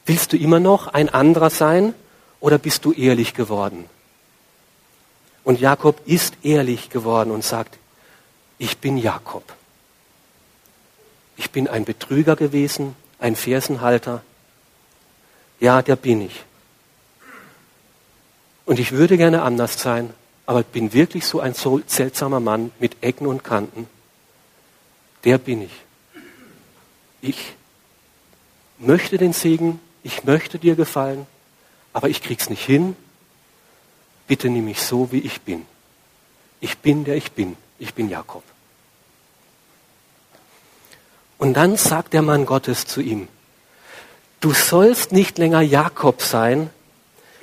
Willst 0.05 0.33
du 0.33 0.37
immer 0.37 0.59
noch 0.59 0.87
ein 0.87 1.09
anderer 1.09 1.49
sein 1.49 1.93
oder 2.39 2.57
bist 2.57 2.85
du 2.85 2.91
ehrlich 2.91 3.33
geworden? 3.33 3.85
Und 5.43 5.59
Jakob 5.59 6.01
ist 6.05 6.35
ehrlich 6.43 6.89
geworden 6.89 7.31
und 7.31 7.43
sagt, 7.43 7.77
ich 8.63 8.77
bin 8.77 8.97
Jakob. 8.97 9.43
ich 11.35 11.51
bin 11.51 11.67
ein 11.67 11.83
Betrüger 11.83 12.37
gewesen, 12.37 12.95
ein 13.19 13.35
Fersenhalter. 13.35 14.23
Ja, 15.59 15.81
der 15.81 15.97
bin 15.97 16.21
ich. 16.21 16.43
Und 18.65 18.79
ich 18.79 18.93
würde 18.93 19.17
gerne 19.17 19.41
anders 19.41 19.81
sein, 19.81 20.13
aber 20.45 20.63
bin 20.63 20.93
wirklich 20.93 21.25
so 21.25 21.41
ein 21.41 21.53
seltsamer 21.53 22.39
Mann 22.39 22.71
mit 22.79 23.03
Ecken 23.03 23.27
und 23.27 23.43
Kanten. 23.43 23.87
Der 25.25 25.37
bin 25.37 25.63
ich. 25.63 25.73
Ich 27.21 27.55
möchte 28.77 29.17
den 29.17 29.33
Segen, 29.33 29.81
ich 30.03 30.23
möchte 30.23 30.57
dir 30.57 30.75
gefallen, 30.75 31.27
aber 31.91 32.07
ich 32.07 32.21
krieg's 32.21 32.49
nicht 32.49 32.65
hin. 32.65 32.95
Bitte 34.27 34.49
nimm 34.49 34.65
mich 34.65 34.81
so, 34.81 35.11
wie 35.11 35.19
ich 35.19 35.41
bin. 35.41 35.65
Ich 36.61 36.77
bin, 36.77 37.03
der 37.03 37.17
ich 37.17 37.33
bin. 37.33 37.57
Ich 37.77 37.93
bin 37.93 38.09
Jakob. 38.09 38.43
Und 41.43 41.55
dann 41.55 41.75
sagt 41.75 42.13
der 42.13 42.21
Mann 42.21 42.45
Gottes 42.45 42.85
zu 42.85 43.01
ihm, 43.01 43.27
du 44.39 44.53
sollst 44.53 45.11
nicht 45.11 45.37
länger 45.37 45.59
Jakob 45.59 46.21
sein, 46.21 46.69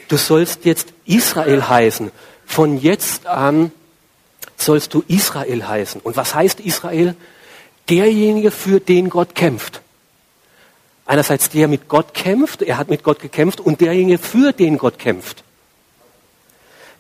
du 0.09 0.17
sollst 0.17 0.65
jetzt 0.65 0.95
Israel 1.05 1.69
heißen. 1.69 2.11
Von 2.47 2.79
jetzt 2.79 3.27
an 3.27 3.73
sollst 4.57 4.95
du 4.95 5.05
Israel 5.07 5.69
heißen. 5.69 6.01
Und 6.01 6.17
was 6.17 6.35
heißt 6.35 6.61
Israel? 6.61 7.15
Derjenige, 7.91 8.51
für 8.51 8.81
den 8.81 9.11
Gott 9.11 9.35
kämpft. 9.35 9.83
Einerseits 11.05 11.51
der 11.51 11.69
mit 11.69 11.87
Gott 11.89 12.15
kämpft, 12.15 12.63
er 12.63 12.79
hat 12.79 12.89
mit 12.89 13.03
Gott 13.03 13.21
gekämpft, 13.21 13.61
und 13.61 13.83
derjenige, 13.83 14.17
für 14.17 14.55
den 14.55 14.79
Gott 14.79 14.99
kämpft. 14.99 15.45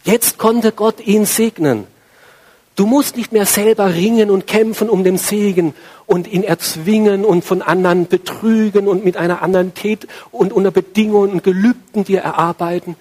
Jetzt 0.05 0.37
konnte 0.37 0.71
Gott 0.71 1.01
ihn 1.01 1.25
segnen. 1.25 1.87
Du 2.81 2.87
musst 2.87 3.19
nicht 3.19 3.31
mehr 3.31 3.45
selber 3.45 3.93
ringen 3.93 4.31
und 4.31 4.47
kämpfen 4.47 4.89
um 4.89 5.05
den 5.05 5.19
Segen 5.19 5.75
und 6.07 6.27
ihn 6.27 6.43
erzwingen 6.43 7.27
und 7.27 7.45
von 7.45 7.61
anderen 7.61 8.09
betrügen 8.09 8.89
und 8.89 9.05
mit 9.05 9.19
einer 9.19 9.43
anderen 9.43 9.75
Tät 9.75 10.09
und 10.31 10.51
unter 10.51 10.71
Bedingungen 10.71 11.31
und 11.31 11.45
Gelübden 11.45 12.05
dir 12.05 12.23
erarbeiten. 12.23 12.97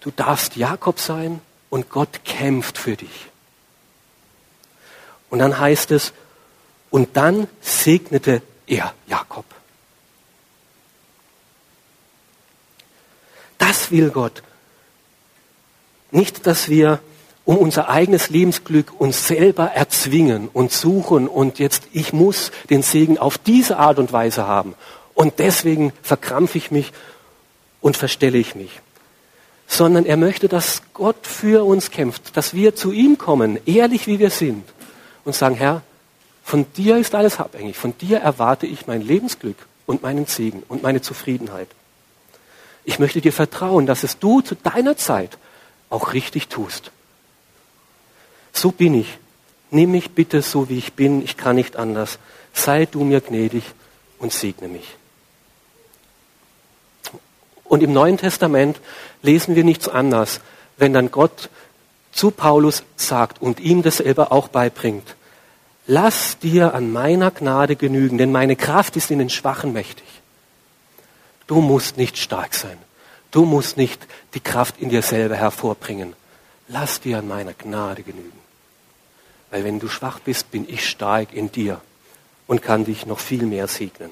Du 0.00 0.10
darfst 0.10 0.56
Jakob 0.56 0.98
sein 0.98 1.40
und 1.70 1.88
Gott 1.88 2.24
kämpft 2.24 2.78
für 2.78 2.96
dich. 2.96 3.28
Und 5.30 5.38
dann 5.38 5.60
heißt 5.60 5.92
es, 5.92 6.12
und 6.90 7.16
dann 7.16 7.46
segnete 7.60 8.42
er 8.66 8.92
Jakob. 9.06 9.44
Das 13.56 13.92
will 13.92 14.10
Gott. 14.10 14.42
Nicht, 16.10 16.44
dass 16.48 16.68
wir 16.68 16.98
um 17.48 17.56
unser 17.56 17.88
eigenes 17.88 18.28
Lebensglück 18.28 18.92
uns 19.00 19.26
selber 19.26 19.68
erzwingen 19.68 20.50
und 20.52 20.70
suchen 20.70 21.26
und 21.26 21.58
jetzt 21.58 21.84
ich 21.94 22.12
muss 22.12 22.52
den 22.68 22.82
Segen 22.82 23.16
auf 23.16 23.38
diese 23.38 23.78
Art 23.78 23.98
und 23.98 24.12
Weise 24.12 24.46
haben 24.46 24.74
und 25.14 25.38
deswegen 25.38 25.94
verkrampfe 26.02 26.58
ich 26.58 26.70
mich 26.70 26.92
und 27.80 27.96
verstelle 27.96 28.36
ich 28.36 28.54
mich. 28.54 28.82
Sondern 29.66 30.04
er 30.04 30.18
möchte, 30.18 30.48
dass 30.48 30.82
Gott 30.92 31.26
für 31.26 31.64
uns 31.64 31.90
kämpft, 31.90 32.36
dass 32.36 32.52
wir 32.52 32.74
zu 32.74 32.92
ihm 32.92 33.16
kommen, 33.16 33.58
ehrlich 33.64 34.06
wie 34.06 34.18
wir 34.18 34.28
sind 34.28 34.68
und 35.24 35.34
sagen, 35.34 35.54
Herr, 35.54 35.80
von 36.44 36.66
dir 36.76 36.98
ist 36.98 37.14
alles 37.14 37.40
abhängig, 37.40 37.78
von 37.78 37.96
dir 37.96 38.18
erwarte 38.18 38.66
ich 38.66 38.86
mein 38.86 39.00
Lebensglück 39.00 39.56
und 39.86 40.02
meinen 40.02 40.26
Segen 40.26 40.64
und 40.68 40.82
meine 40.82 41.00
Zufriedenheit. 41.00 41.68
Ich 42.84 42.98
möchte 42.98 43.22
dir 43.22 43.32
vertrauen, 43.32 43.86
dass 43.86 44.02
es 44.02 44.18
du 44.18 44.42
zu 44.42 44.54
deiner 44.54 44.98
Zeit 44.98 45.38
auch 45.88 46.12
richtig 46.12 46.48
tust 46.48 46.92
so 48.52 48.70
bin 48.70 48.94
ich. 48.94 49.18
Nimm 49.70 49.92
mich 49.92 50.10
bitte 50.10 50.42
so, 50.42 50.68
wie 50.68 50.78
ich 50.78 50.94
bin. 50.94 51.22
Ich 51.22 51.36
kann 51.36 51.56
nicht 51.56 51.76
anders. 51.76 52.18
Sei 52.52 52.86
du 52.86 53.04
mir 53.04 53.20
gnädig 53.20 53.64
und 54.18 54.32
segne 54.32 54.68
mich. 54.68 54.96
Und 57.64 57.82
im 57.82 57.92
Neuen 57.92 58.16
Testament 58.16 58.80
lesen 59.22 59.54
wir 59.54 59.64
nichts 59.64 59.88
anders, 59.88 60.40
wenn 60.78 60.92
dann 60.92 61.10
Gott 61.10 61.50
zu 62.12 62.30
Paulus 62.30 62.82
sagt 62.96 63.42
und 63.42 63.60
ihm 63.60 63.82
dasselbe 63.82 64.32
auch 64.32 64.48
beibringt. 64.48 65.16
Lass 65.86 66.38
dir 66.38 66.74
an 66.74 66.90
meiner 66.92 67.30
Gnade 67.30 67.76
genügen, 67.76 68.18
denn 68.18 68.32
meine 68.32 68.56
Kraft 68.56 68.96
ist 68.96 69.10
in 69.10 69.18
den 69.18 69.30
Schwachen 69.30 69.72
mächtig. 69.72 70.06
Du 71.46 71.60
musst 71.60 71.96
nicht 71.96 72.18
stark 72.18 72.54
sein. 72.54 72.76
Du 73.30 73.44
musst 73.44 73.76
nicht 73.76 74.06
die 74.34 74.40
Kraft 74.40 74.76
in 74.80 74.88
dir 74.88 75.02
selber 75.02 75.36
hervorbringen. 75.36 76.14
Lass 76.68 77.00
dir 77.00 77.18
an 77.18 77.28
meiner 77.28 77.54
Gnade 77.54 78.02
genügen. 78.02 78.38
Weil 79.50 79.64
wenn 79.64 79.80
du 79.80 79.88
schwach 79.88 80.20
bist, 80.20 80.50
bin 80.50 80.68
ich 80.68 80.86
stark 80.88 81.32
in 81.32 81.50
dir 81.50 81.80
und 82.46 82.62
kann 82.62 82.84
dich 82.84 83.06
noch 83.06 83.18
viel 83.18 83.44
mehr 83.44 83.66
segnen. 83.66 84.10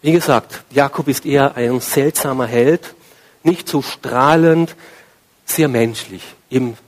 Wie 0.00 0.12
gesagt, 0.12 0.62
Jakob 0.70 1.08
ist 1.08 1.26
eher 1.26 1.56
ein 1.56 1.80
seltsamer 1.80 2.46
Held, 2.46 2.94
nicht 3.42 3.68
so 3.68 3.82
strahlend, 3.82 4.76
sehr 5.44 5.68
menschlich, 5.68 6.22
eben 6.50 6.78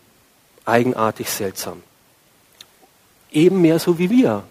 eigenartig 0.64 1.28
seltsam. 1.28 1.82
Eben 3.32 3.60
mehr 3.60 3.78
so 3.78 3.98
wie 3.98 4.10
wir. 4.10 4.44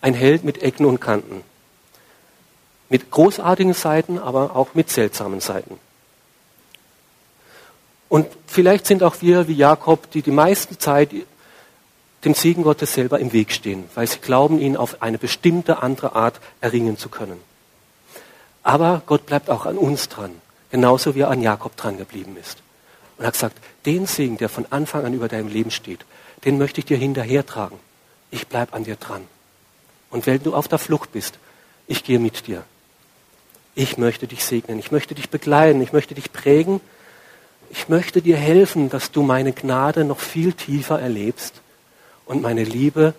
Ein 0.00 0.14
Held 0.14 0.44
mit 0.44 0.62
Ecken 0.62 0.86
und 0.86 1.00
Kanten. 1.00 1.42
Mit 2.88 3.10
großartigen 3.10 3.74
Seiten, 3.74 4.18
aber 4.18 4.56
auch 4.56 4.74
mit 4.74 4.90
seltsamen 4.90 5.40
Seiten. 5.40 5.78
Und 8.08 8.26
vielleicht 8.46 8.86
sind 8.86 9.02
auch 9.02 9.20
wir 9.20 9.48
wie 9.48 9.54
Jakob, 9.54 10.10
die 10.10 10.22
die 10.22 10.30
meiste 10.30 10.78
Zeit 10.78 11.10
dem 12.24 12.34
Segen 12.34 12.62
Gottes 12.62 12.94
selber 12.94 13.20
im 13.20 13.32
Weg 13.32 13.52
stehen, 13.52 13.84
weil 13.94 14.06
sie 14.06 14.18
glauben, 14.18 14.58
ihn 14.58 14.76
auf 14.76 15.02
eine 15.02 15.18
bestimmte 15.18 15.82
andere 15.82 16.14
Art 16.14 16.40
erringen 16.60 16.96
zu 16.96 17.08
können. 17.08 17.40
Aber 18.62 19.02
Gott 19.06 19.26
bleibt 19.26 19.50
auch 19.50 19.66
an 19.66 19.78
uns 19.78 20.08
dran, 20.08 20.32
genauso 20.70 21.14
wie 21.14 21.20
er 21.20 21.30
an 21.30 21.42
Jakob 21.42 21.76
dran 21.76 21.96
geblieben 21.96 22.36
ist. 22.40 22.58
Und 23.16 23.26
hat 23.26 23.34
gesagt, 23.34 23.56
den 23.86 24.06
Segen, 24.06 24.36
der 24.38 24.48
von 24.48 24.66
Anfang 24.70 25.04
an 25.04 25.14
über 25.14 25.28
deinem 25.28 25.48
Leben 25.48 25.70
steht, 25.70 26.04
den 26.44 26.58
möchte 26.58 26.80
ich 26.80 26.86
dir 26.86 26.96
hinterhertragen. 26.96 27.78
Ich 28.30 28.46
bleib 28.46 28.74
an 28.74 28.84
dir 28.84 28.96
dran. 28.96 29.26
Und 30.10 30.26
wenn 30.26 30.42
du 30.42 30.54
auf 30.54 30.68
der 30.68 30.78
Flucht 30.78 31.12
bist, 31.12 31.38
ich 31.86 32.04
gehe 32.04 32.18
mit 32.18 32.46
dir. 32.46 32.64
Ich 33.78 33.96
möchte 33.96 34.26
dich 34.26 34.44
segnen, 34.44 34.78
ich 34.78 34.90
möchte 34.90 35.14
dich 35.14 35.30
begleiten, 35.30 35.80
ich 35.80 35.92
möchte 35.92 36.14
dich 36.14 36.32
prägen 36.32 36.80
ich 37.70 37.88
möchte 37.88 38.22
dir 38.22 38.36
helfen, 38.36 38.88
dass 38.88 39.10
du 39.10 39.22
meine 39.22 39.52
Gnade 39.52 40.04
noch 40.04 40.20
viel 40.20 40.52
tiefer 40.52 41.00
erlebst 41.00 41.60
und 42.24 42.42
meine 42.42 42.64
Liebe 42.64 43.14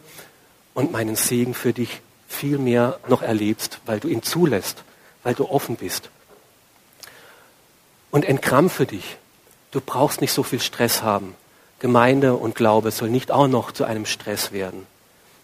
und 0.73 0.91
meinen 0.91 1.15
Segen 1.15 1.53
für 1.53 1.73
dich 1.73 2.01
viel 2.27 2.57
mehr 2.57 2.99
noch 3.07 3.21
erlebst, 3.21 3.79
weil 3.85 3.99
du 3.99 4.07
ihn 4.07 4.23
zulässt, 4.23 4.83
weil 5.23 5.35
du 5.35 5.49
offen 5.49 5.75
bist. 5.75 6.09
Und 8.11 8.25
entkrampfe 8.25 8.85
dich. 8.85 9.17
Du 9.71 9.81
brauchst 9.81 10.21
nicht 10.21 10.33
so 10.33 10.41
viel 10.41 10.59
Stress 10.59 11.03
haben. 11.03 11.35
Gemeinde 11.77 12.35
und 12.35 12.55
Glaube 12.55 12.91
soll 12.91 13.09
nicht 13.09 13.31
auch 13.31 13.47
noch 13.47 13.71
zu 13.71 13.83
einem 13.83 14.05
Stress 14.05 14.51
werden. 14.51 14.87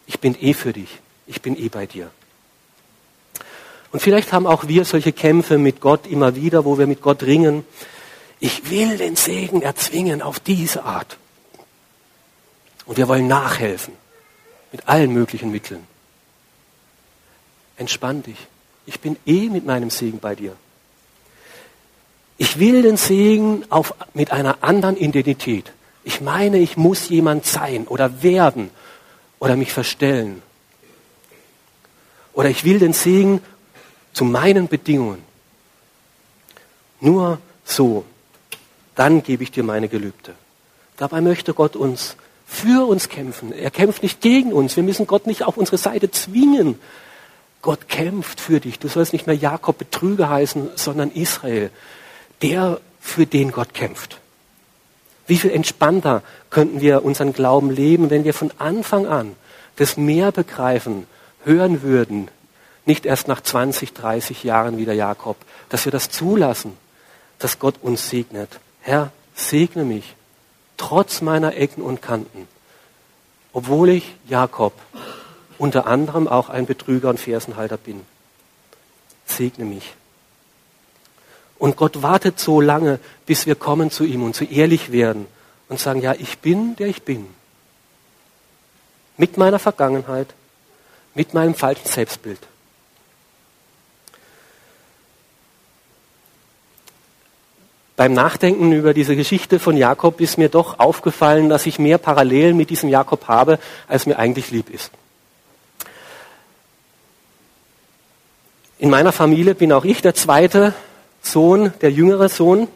Ich 0.07 0.19
bin 0.19 0.35
eh 0.39 0.53
für 0.53 0.73
dich. 0.73 0.99
Ich 1.27 1.41
bin 1.41 1.55
eh 1.57 1.69
bei 1.69 1.85
dir. 1.85 2.09
Und 3.95 4.01
vielleicht 4.01 4.33
haben 4.33 4.45
auch 4.45 4.67
wir 4.67 4.83
solche 4.83 5.13
Kämpfe 5.13 5.57
mit 5.57 5.79
Gott 5.79 6.05
immer 6.05 6.35
wieder, 6.35 6.65
wo 6.65 6.77
wir 6.77 6.85
mit 6.85 7.01
Gott 7.01 7.23
ringen. 7.23 7.63
Ich 8.41 8.69
will 8.69 8.97
den 8.97 9.15
Segen 9.15 9.61
erzwingen 9.61 10.21
auf 10.21 10.41
diese 10.41 10.83
Art. 10.83 11.15
Und 12.85 12.97
wir 12.97 13.07
wollen 13.07 13.27
nachhelfen 13.29 13.93
mit 14.73 14.89
allen 14.89 15.13
möglichen 15.13 15.49
Mitteln. 15.49 15.87
Entspann 17.77 18.21
dich. 18.21 18.35
Ich 18.85 18.99
bin 18.99 19.15
eh 19.25 19.47
mit 19.47 19.65
meinem 19.65 19.89
Segen 19.89 20.19
bei 20.19 20.35
dir. 20.35 20.57
Ich 22.35 22.59
will 22.59 22.81
den 22.81 22.97
Segen 22.97 23.63
auf, 23.69 23.93
mit 24.13 24.33
einer 24.33 24.57
anderen 24.59 24.97
Identität. 24.97 25.71
Ich 26.03 26.19
meine, 26.19 26.57
ich 26.57 26.75
muss 26.75 27.07
jemand 27.07 27.45
sein 27.45 27.87
oder 27.87 28.21
werden 28.21 28.71
oder 29.39 29.55
mich 29.55 29.71
verstellen. 29.71 30.41
Oder 32.33 32.49
ich 32.49 32.65
will 32.65 32.79
den 32.79 32.91
Segen 32.91 33.39
zu 34.15 34.25
meinen 34.25 34.67
Bedingungen. 34.67 35.21
Nur 36.99 37.37
so 37.63 38.05
dann 38.95 39.23
gebe 39.23 39.43
ich 39.43 39.51
dir 39.51 39.63
meine 39.63 39.89
Gelübde. 39.89 40.33
Dabei 40.97 41.21
möchte 41.21 41.53
Gott 41.53 41.75
uns 41.75 42.15
für 42.47 42.87
uns 42.87 43.09
kämpfen. 43.09 43.51
Er 43.51 43.69
kämpft 43.69 44.01
nicht 44.01 44.21
gegen 44.21 44.53
uns. 44.53 44.75
Wir 44.75 44.83
müssen 44.83 45.05
Gott 45.05 45.27
nicht 45.27 45.43
auf 45.43 45.57
unsere 45.57 45.77
Seite 45.77 46.09
zwingen. 46.09 46.79
Gott 47.61 47.89
kämpft 47.89 48.39
für 48.39 48.59
dich. 48.59 48.79
Du 48.79 48.87
sollst 48.87 49.11
nicht 49.11 49.27
mehr 49.27 49.35
Jakob 49.35 49.77
Betrüger 49.77 50.29
heißen, 50.29 50.69
sondern 50.75 51.11
Israel, 51.11 51.69
der 52.41 52.79
für 52.99 53.25
den 53.25 53.51
Gott 53.51 53.73
kämpft. 53.73 54.19
Wie 55.27 55.37
viel 55.37 55.51
entspannter 55.51 56.23
könnten 56.49 56.81
wir 56.81 57.03
unseren 57.03 57.33
Glauben 57.33 57.71
leben, 57.71 58.09
wenn 58.09 58.23
wir 58.23 58.33
von 58.33 58.51
Anfang 58.59 59.07
an 59.07 59.35
das 59.75 59.97
mehr 59.97 60.31
begreifen, 60.31 61.05
hören 61.43 61.81
würden, 61.81 62.29
nicht 62.85 63.05
erst 63.05 63.27
nach 63.27 63.41
20, 63.41 63.93
30 63.93 64.43
Jahren 64.43 64.77
wieder 64.77 64.93
Jakob, 64.93 65.37
dass 65.69 65.85
wir 65.85 65.91
das 65.91 66.09
zulassen, 66.09 66.77
dass 67.39 67.59
Gott 67.59 67.75
uns 67.81 68.09
segnet 68.09 68.59
Herr, 68.85 69.11
segne 69.33 69.83
mich, 69.83 70.15
trotz 70.77 71.21
meiner 71.21 71.55
Ecken 71.55 71.81
und 71.81 72.03
Kanten, 72.03 72.47
obwohl 73.51 73.89
ich 73.89 74.15
Jakob 74.27 74.73
unter 75.57 75.87
anderem 75.87 76.27
auch 76.27 76.49
ein 76.49 76.67
Betrüger 76.67 77.09
und 77.09 77.19
Fersenhalter 77.19 77.77
bin. 77.77 78.05
Segne 79.25 79.65
mich. 79.65 79.95
Und 81.57 81.77
Gott 81.77 82.03
wartet 82.03 82.39
so 82.39 82.61
lange, 82.61 82.99
bis 83.25 83.47
wir 83.47 83.55
kommen 83.55 83.89
zu 83.89 84.03
ihm 84.03 84.21
und 84.21 84.35
so 84.35 84.45
ehrlich 84.45 84.91
werden 84.91 85.25
und 85.67 85.79
sagen, 85.79 86.01
ja, 86.01 86.13
ich 86.13 86.37
bin, 86.37 86.75
der 86.75 86.87
ich 86.87 87.01
bin. 87.01 87.25
Mit 89.17 89.37
meiner 89.37 89.57
Vergangenheit, 89.57 90.27
mit 91.15 91.33
meinem 91.33 91.55
falschen 91.55 91.87
Selbstbild. 91.87 92.39
Beim 97.95 98.11
Nachdenken 98.11 98.73
über 98.73 98.93
diese 98.93 99.15
Geschichte 99.15 99.57
von 99.57 99.77
Jakob 99.77 100.19
ist 100.19 100.37
mir 100.37 100.49
doch 100.49 100.79
aufgefallen, 100.79 101.47
dass 101.47 101.65
ich 101.65 101.79
mehr 101.79 101.97
Parallelen 101.97 102.57
mit 102.57 102.69
diesem 102.69 102.89
Jakob 102.89 103.27
habe, 103.27 103.57
als 103.87 104.05
mir 104.05 104.19
eigentlich 104.19 104.51
lieb 104.51 104.69
ist. 104.69 104.91
In 108.77 108.89
meiner 108.89 109.13
Familie 109.13 109.55
bin 109.55 109.71
auch 109.71 109.85
ich 109.85 110.01
der 110.01 110.13
zweite 110.13 110.73
Sohn, 111.21 111.73
der 111.79 111.91
jüngere 111.91 112.27
Sohn. 112.27 112.67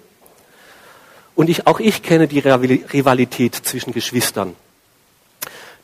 Und 1.35 1.49
ich, 1.49 1.67
auch 1.67 1.81
ich 1.81 2.01
kenne 2.01 2.27
die 2.27 2.39
Rivalität 2.39 3.55
zwischen 3.55 3.91
Geschwistern. 3.91 4.55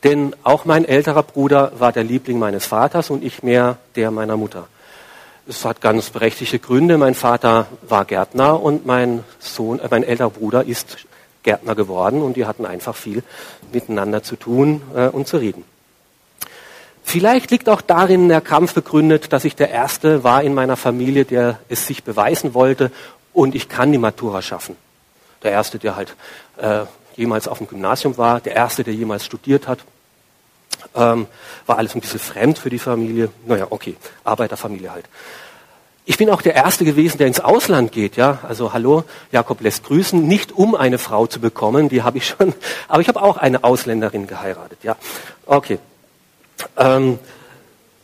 Denn 0.02 0.34
auch 0.44 0.64
mein 0.64 0.84
älterer 0.86 1.22
Bruder 1.22 1.72
war 1.78 1.92
der 1.92 2.04
Liebling 2.04 2.38
meines 2.38 2.64
Vaters 2.64 3.10
und 3.10 3.22
ich 3.22 3.42
mehr 3.42 3.76
der 3.96 4.10
meiner 4.10 4.36
Mutter. 4.36 4.68
Es 5.48 5.64
hat 5.64 5.80
ganz 5.80 6.10
berechtigte 6.10 6.58
Gründe. 6.58 6.98
Mein 6.98 7.14
Vater 7.14 7.68
war 7.88 8.04
Gärtner 8.04 8.60
und 8.60 8.84
mein 8.84 9.22
Sohn, 9.38 9.78
äh, 9.78 9.86
mein 9.88 10.02
älterer 10.02 10.30
Bruder 10.30 10.64
ist 10.64 11.06
Gärtner 11.44 11.76
geworden 11.76 12.22
und 12.22 12.36
die 12.36 12.46
hatten 12.46 12.66
einfach 12.66 12.96
viel 12.96 13.22
miteinander 13.72 14.24
zu 14.24 14.34
tun 14.34 14.82
äh, 14.96 15.06
und 15.06 15.28
zu 15.28 15.36
reden. 15.36 15.62
Vielleicht 17.04 17.52
liegt 17.52 17.68
auch 17.68 17.80
darin 17.80 18.28
der 18.28 18.40
Kampf 18.40 18.74
begründet, 18.74 19.32
dass 19.32 19.44
ich 19.44 19.54
der 19.54 19.70
Erste 19.70 20.24
war 20.24 20.42
in 20.42 20.52
meiner 20.52 20.76
Familie, 20.76 21.24
der 21.24 21.60
es 21.68 21.86
sich 21.86 22.02
beweisen 22.02 22.52
wollte 22.52 22.90
und 23.32 23.54
ich 23.54 23.68
kann 23.68 23.92
die 23.92 23.98
Matura 23.98 24.42
schaffen. 24.42 24.74
Der 25.44 25.52
Erste, 25.52 25.78
der 25.78 25.94
halt 25.94 26.16
äh, 26.56 26.86
jemals 27.14 27.46
auf 27.46 27.58
dem 27.58 27.68
Gymnasium 27.68 28.18
war, 28.18 28.40
der 28.40 28.56
Erste, 28.56 28.82
der 28.82 28.94
jemals 28.94 29.24
studiert 29.24 29.68
hat. 29.68 29.78
Ähm, 30.96 31.26
war 31.66 31.78
alles 31.78 31.94
ein 31.94 32.00
bisschen 32.00 32.20
fremd 32.20 32.58
für 32.58 32.70
die 32.70 32.78
Familie. 32.78 33.30
Naja, 33.46 33.66
okay, 33.70 33.96
Arbeiterfamilie 34.24 34.90
halt. 34.90 35.06
Ich 36.08 36.18
bin 36.18 36.30
auch 36.30 36.40
der 36.40 36.54
Erste 36.54 36.84
gewesen, 36.84 37.18
der 37.18 37.26
ins 37.26 37.40
Ausland 37.40 37.90
geht. 37.90 38.16
Ja, 38.16 38.38
also 38.44 38.72
hallo, 38.72 39.02
Jakob 39.32 39.60
lässt 39.60 39.84
grüßen, 39.84 40.26
nicht 40.26 40.52
um 40.52 40.76
eine 40.76 40.98
Frau 40.98 41.26
zu 41.26 41.40
bekommen, 41.40 41.88
die 41.88 42.04
habe 42.04 42.18
ich 42.18 42.26
schon, 42.28 42.54
aber 42.88 43.00
ich 43.00 43.08
habe 43.08 43.20
auch 43.20 43.36
eine 43.36 43.64
Ausländerin 43.64 44.28
geheiratet. 44.28 44.78
Ja, 44.84 44.96
okay. 45.46 45.78
Ähm, 46.76 47.18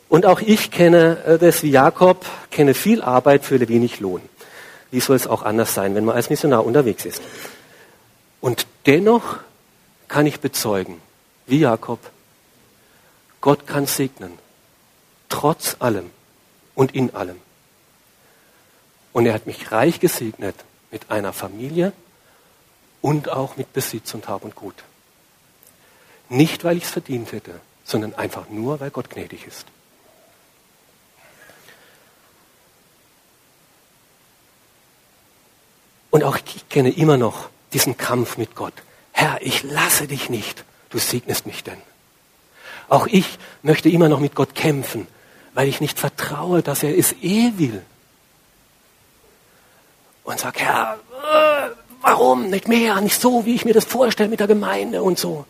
und 0.09 0.27
auch 0.27 0.41
ich 0.41 0.71
kenne 0.71 1.25
äh, 1.25 1.39
das 1.39 1.63
wie 1.63 1.71
Jakob, 1.71 2.27
kenne 2.51 2.75
viel 2.75 3.01
Arbeit 3.03 3.45
für 3.45 3.67
wenig 3.69 4.01
Lohn. 4.01 4.21
Wie 4.91 5.01
soll 5.01 5.17
es 5.17 5.27
auch 5.27 5.43
anders 5.43 5.73
sein, 5.73 5.95
wenn 5.95 6.05
man 6.05 6.17
als 6.17 6.29
Missionar 6.29 6.67
unterwegs 6.67 7.07
ist? 7.07 7.23
Und 8.41 8.67
dennoch 8.85 9.39
kann 10.09 10.27
ich 10.27 10.41
bezeugen, 10.41 11.01
wie 11.47 11.61
Jakob, 11.61 11.99
Gott 13.43 13.67
kann 13.67 13.87
segnen, 13.87 14.39
trotz 15.29 15.77
allem 15.81 16.11
und 16.75 16.95
in 16.95 17.15
allem. 17.15 17.39
Und 19.13 19.27
er 19.27 19.35
hat 19.35 19.47
mich 19.47 19.73
reich 19.73 20.01
gesegnet 20.01 20.55
mit 20.91 21.11
einer 21.11 21.33
Familie 21.33 21.93
und 23.03 23.29
auch 23.29 23.57
mit 23.57 23.73
Besitz 23.73 24.15
und 24.15 24.29
Hab 24.29 24.45
und 24.45 24.55
Gut. 24.55 24.77
Nicht, 26.29 26.63
weil 26.65 26.77
ich 26.77 26.85
es 26.85 26.91
verdient 26.91 27.33
hätte, 27.33 27.61
sondern 27.85 28.15
einfach 28.15 28.49
nur, 28.49 28.79
weil 28.79 28.91
Gott 28.91 29.11
gnädig 29.11 29.45
ist. 29.47 29.67
Und 36.11 36.23
auch 36.23 36.37
ich 36.37 36.69
kenne 36.69 36.91
immer 36.91 37.17
noch 37.17 37.49
diesen 37.73 37.97
Kampf 37.97 38.37
mit 38.37 38.55
Gott. 38.55 38.75
Herr, 39.11 39.43
ich 39.43 39.65
lasse 39.65 40.07
dich 40.07 40.31
nicht, 40.31 40.65
du 40.91 40.99
segnest 40.99 41.45
mich 41.45 41.65
denn. 41.65 41.92
Auch 42.89 43.07
ich 43.07 43.39
möchte 43.63 43.89
immer 43.89 44.09
noch 44.09 44.21
mit 44.21 44.35
Gott 44.35 44.55
kämpfen, 44.55 45.07
weil 45.55 45.69
ich 45.69 45.81
nicht 45.81 45.99
vertraue, 45.99 46.63
dass 46.63 46.83
er 46.83 46.97
es 46.97 47.13
eh 47.23 47.53
will. 47.57 47.83
Und 50.25 50.39
sag, 50.39 50.59
Herr, 50.61 50.99
äh, 51.11 51.71
warum 52.01 52.51
nicht 52.51 52.69
mehr, 52.69 53.01
nicht 53.01 53.21
so, 53.21 53.45
wie 53.45 53.55
ich 53.55 53.65
mir 53.65 53.75
das 53.75 53.85
vorstelle 53.85 54.29
mit 54.29 54.41
der 54.41 54.47
Gemeinde 54.47 55.03
und 55.03 55.19
so. 55.19 55.47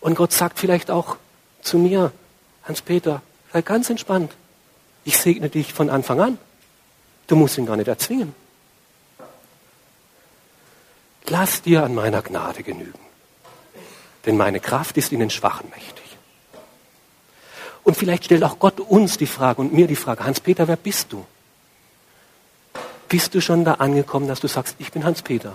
Und 0.00 0.16
Gott 0.16 0.32
sagt 0.32 0.58
vielleicht 0.58 0.90
auch 0.90 1.16
zu 1.62 1.78
mir, 1.78 2.12
Hans-Peter, 2.64 3.22
sei 3.52 3.62
ganz 3.62 3.90
entspannt. 3.90 4.32
Ich 5.04 5.18
segne 5.18 5.48
dich 5.48 5.72
von 5.72 5.90
Anfang 5.90 6.20
an. 6.20 6.38
Du 7.26 7.36
musst 7.36 7.58
ihn 7.58 7.66
gar 7.66 7.76
nicht 7.76 7.88
erzwingen. 7.88 8.34
Lass 11.28 11.62
dir 11.62 11.84
an 11.84 11.94
meiner 11.94 12.22
Gnade 12.22 12.62
genügen 12.62 13.11
denn 14.24 14.36
meine 14.36 14.60
Kraft 14.60 14.96
ist 14.96 15.12
in 15.12 15.20
den 15.20 15.30
Schwachen 15.30 15.68
mächtig. 15.70 16.02
Und 17.84 17.96
vielleicht 17.96 18.24
stellt 18.24 18.44
auch 18.44 18.58
Gott 18.58 18.78
uns 18.78 19.18
die 19.18 19.26
Frage 19.26 19.60
und 19.60 19.72
mir 19.72 19.86
die 19.86 19.96
Frage, 19.96 20.24
Hans-Peter, 20.24 20.68
wer 20.68 20.76
bist 20.76 21.12
du? 21.12 21.26
Bist 23.08 23.34
du 23.34 23.40
schon 23.40 23.64
da 23.64 23.74
angekommen, 23.74 24.28
dass 24.28 24.40
du 24.40 24.48
sagst, 24.48 24.76
ich 24.78 24.92
bin 24.92 25.04
Hans-Peter, 25.04 25.52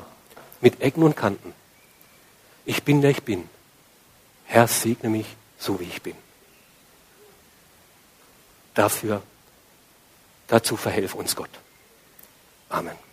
mit 0.62 0.82
Ecken 0.82 1.04
und 1.04 1.16
Kanten. 1.16 1.54
Ich 2.66 2.84
bin, 2.84 3.02
der 3.02 3.12
ich 3.12 3.24
bin. 3.24 3.50
Herr, 4.46 4.68
segne 4.68 5.10
mich 5.10 5.26
so, 5.58 5.80
wie 5.80 5.86
ich 5.86 6.02
bin. 6.02 6.16
Dafür, 8.74 9.24
dazu 10.48 10.78
verhelf 10.78 11.16
uns 11.16 11.36
Gott. 11.36 11.50
Amen. 12.70 13.07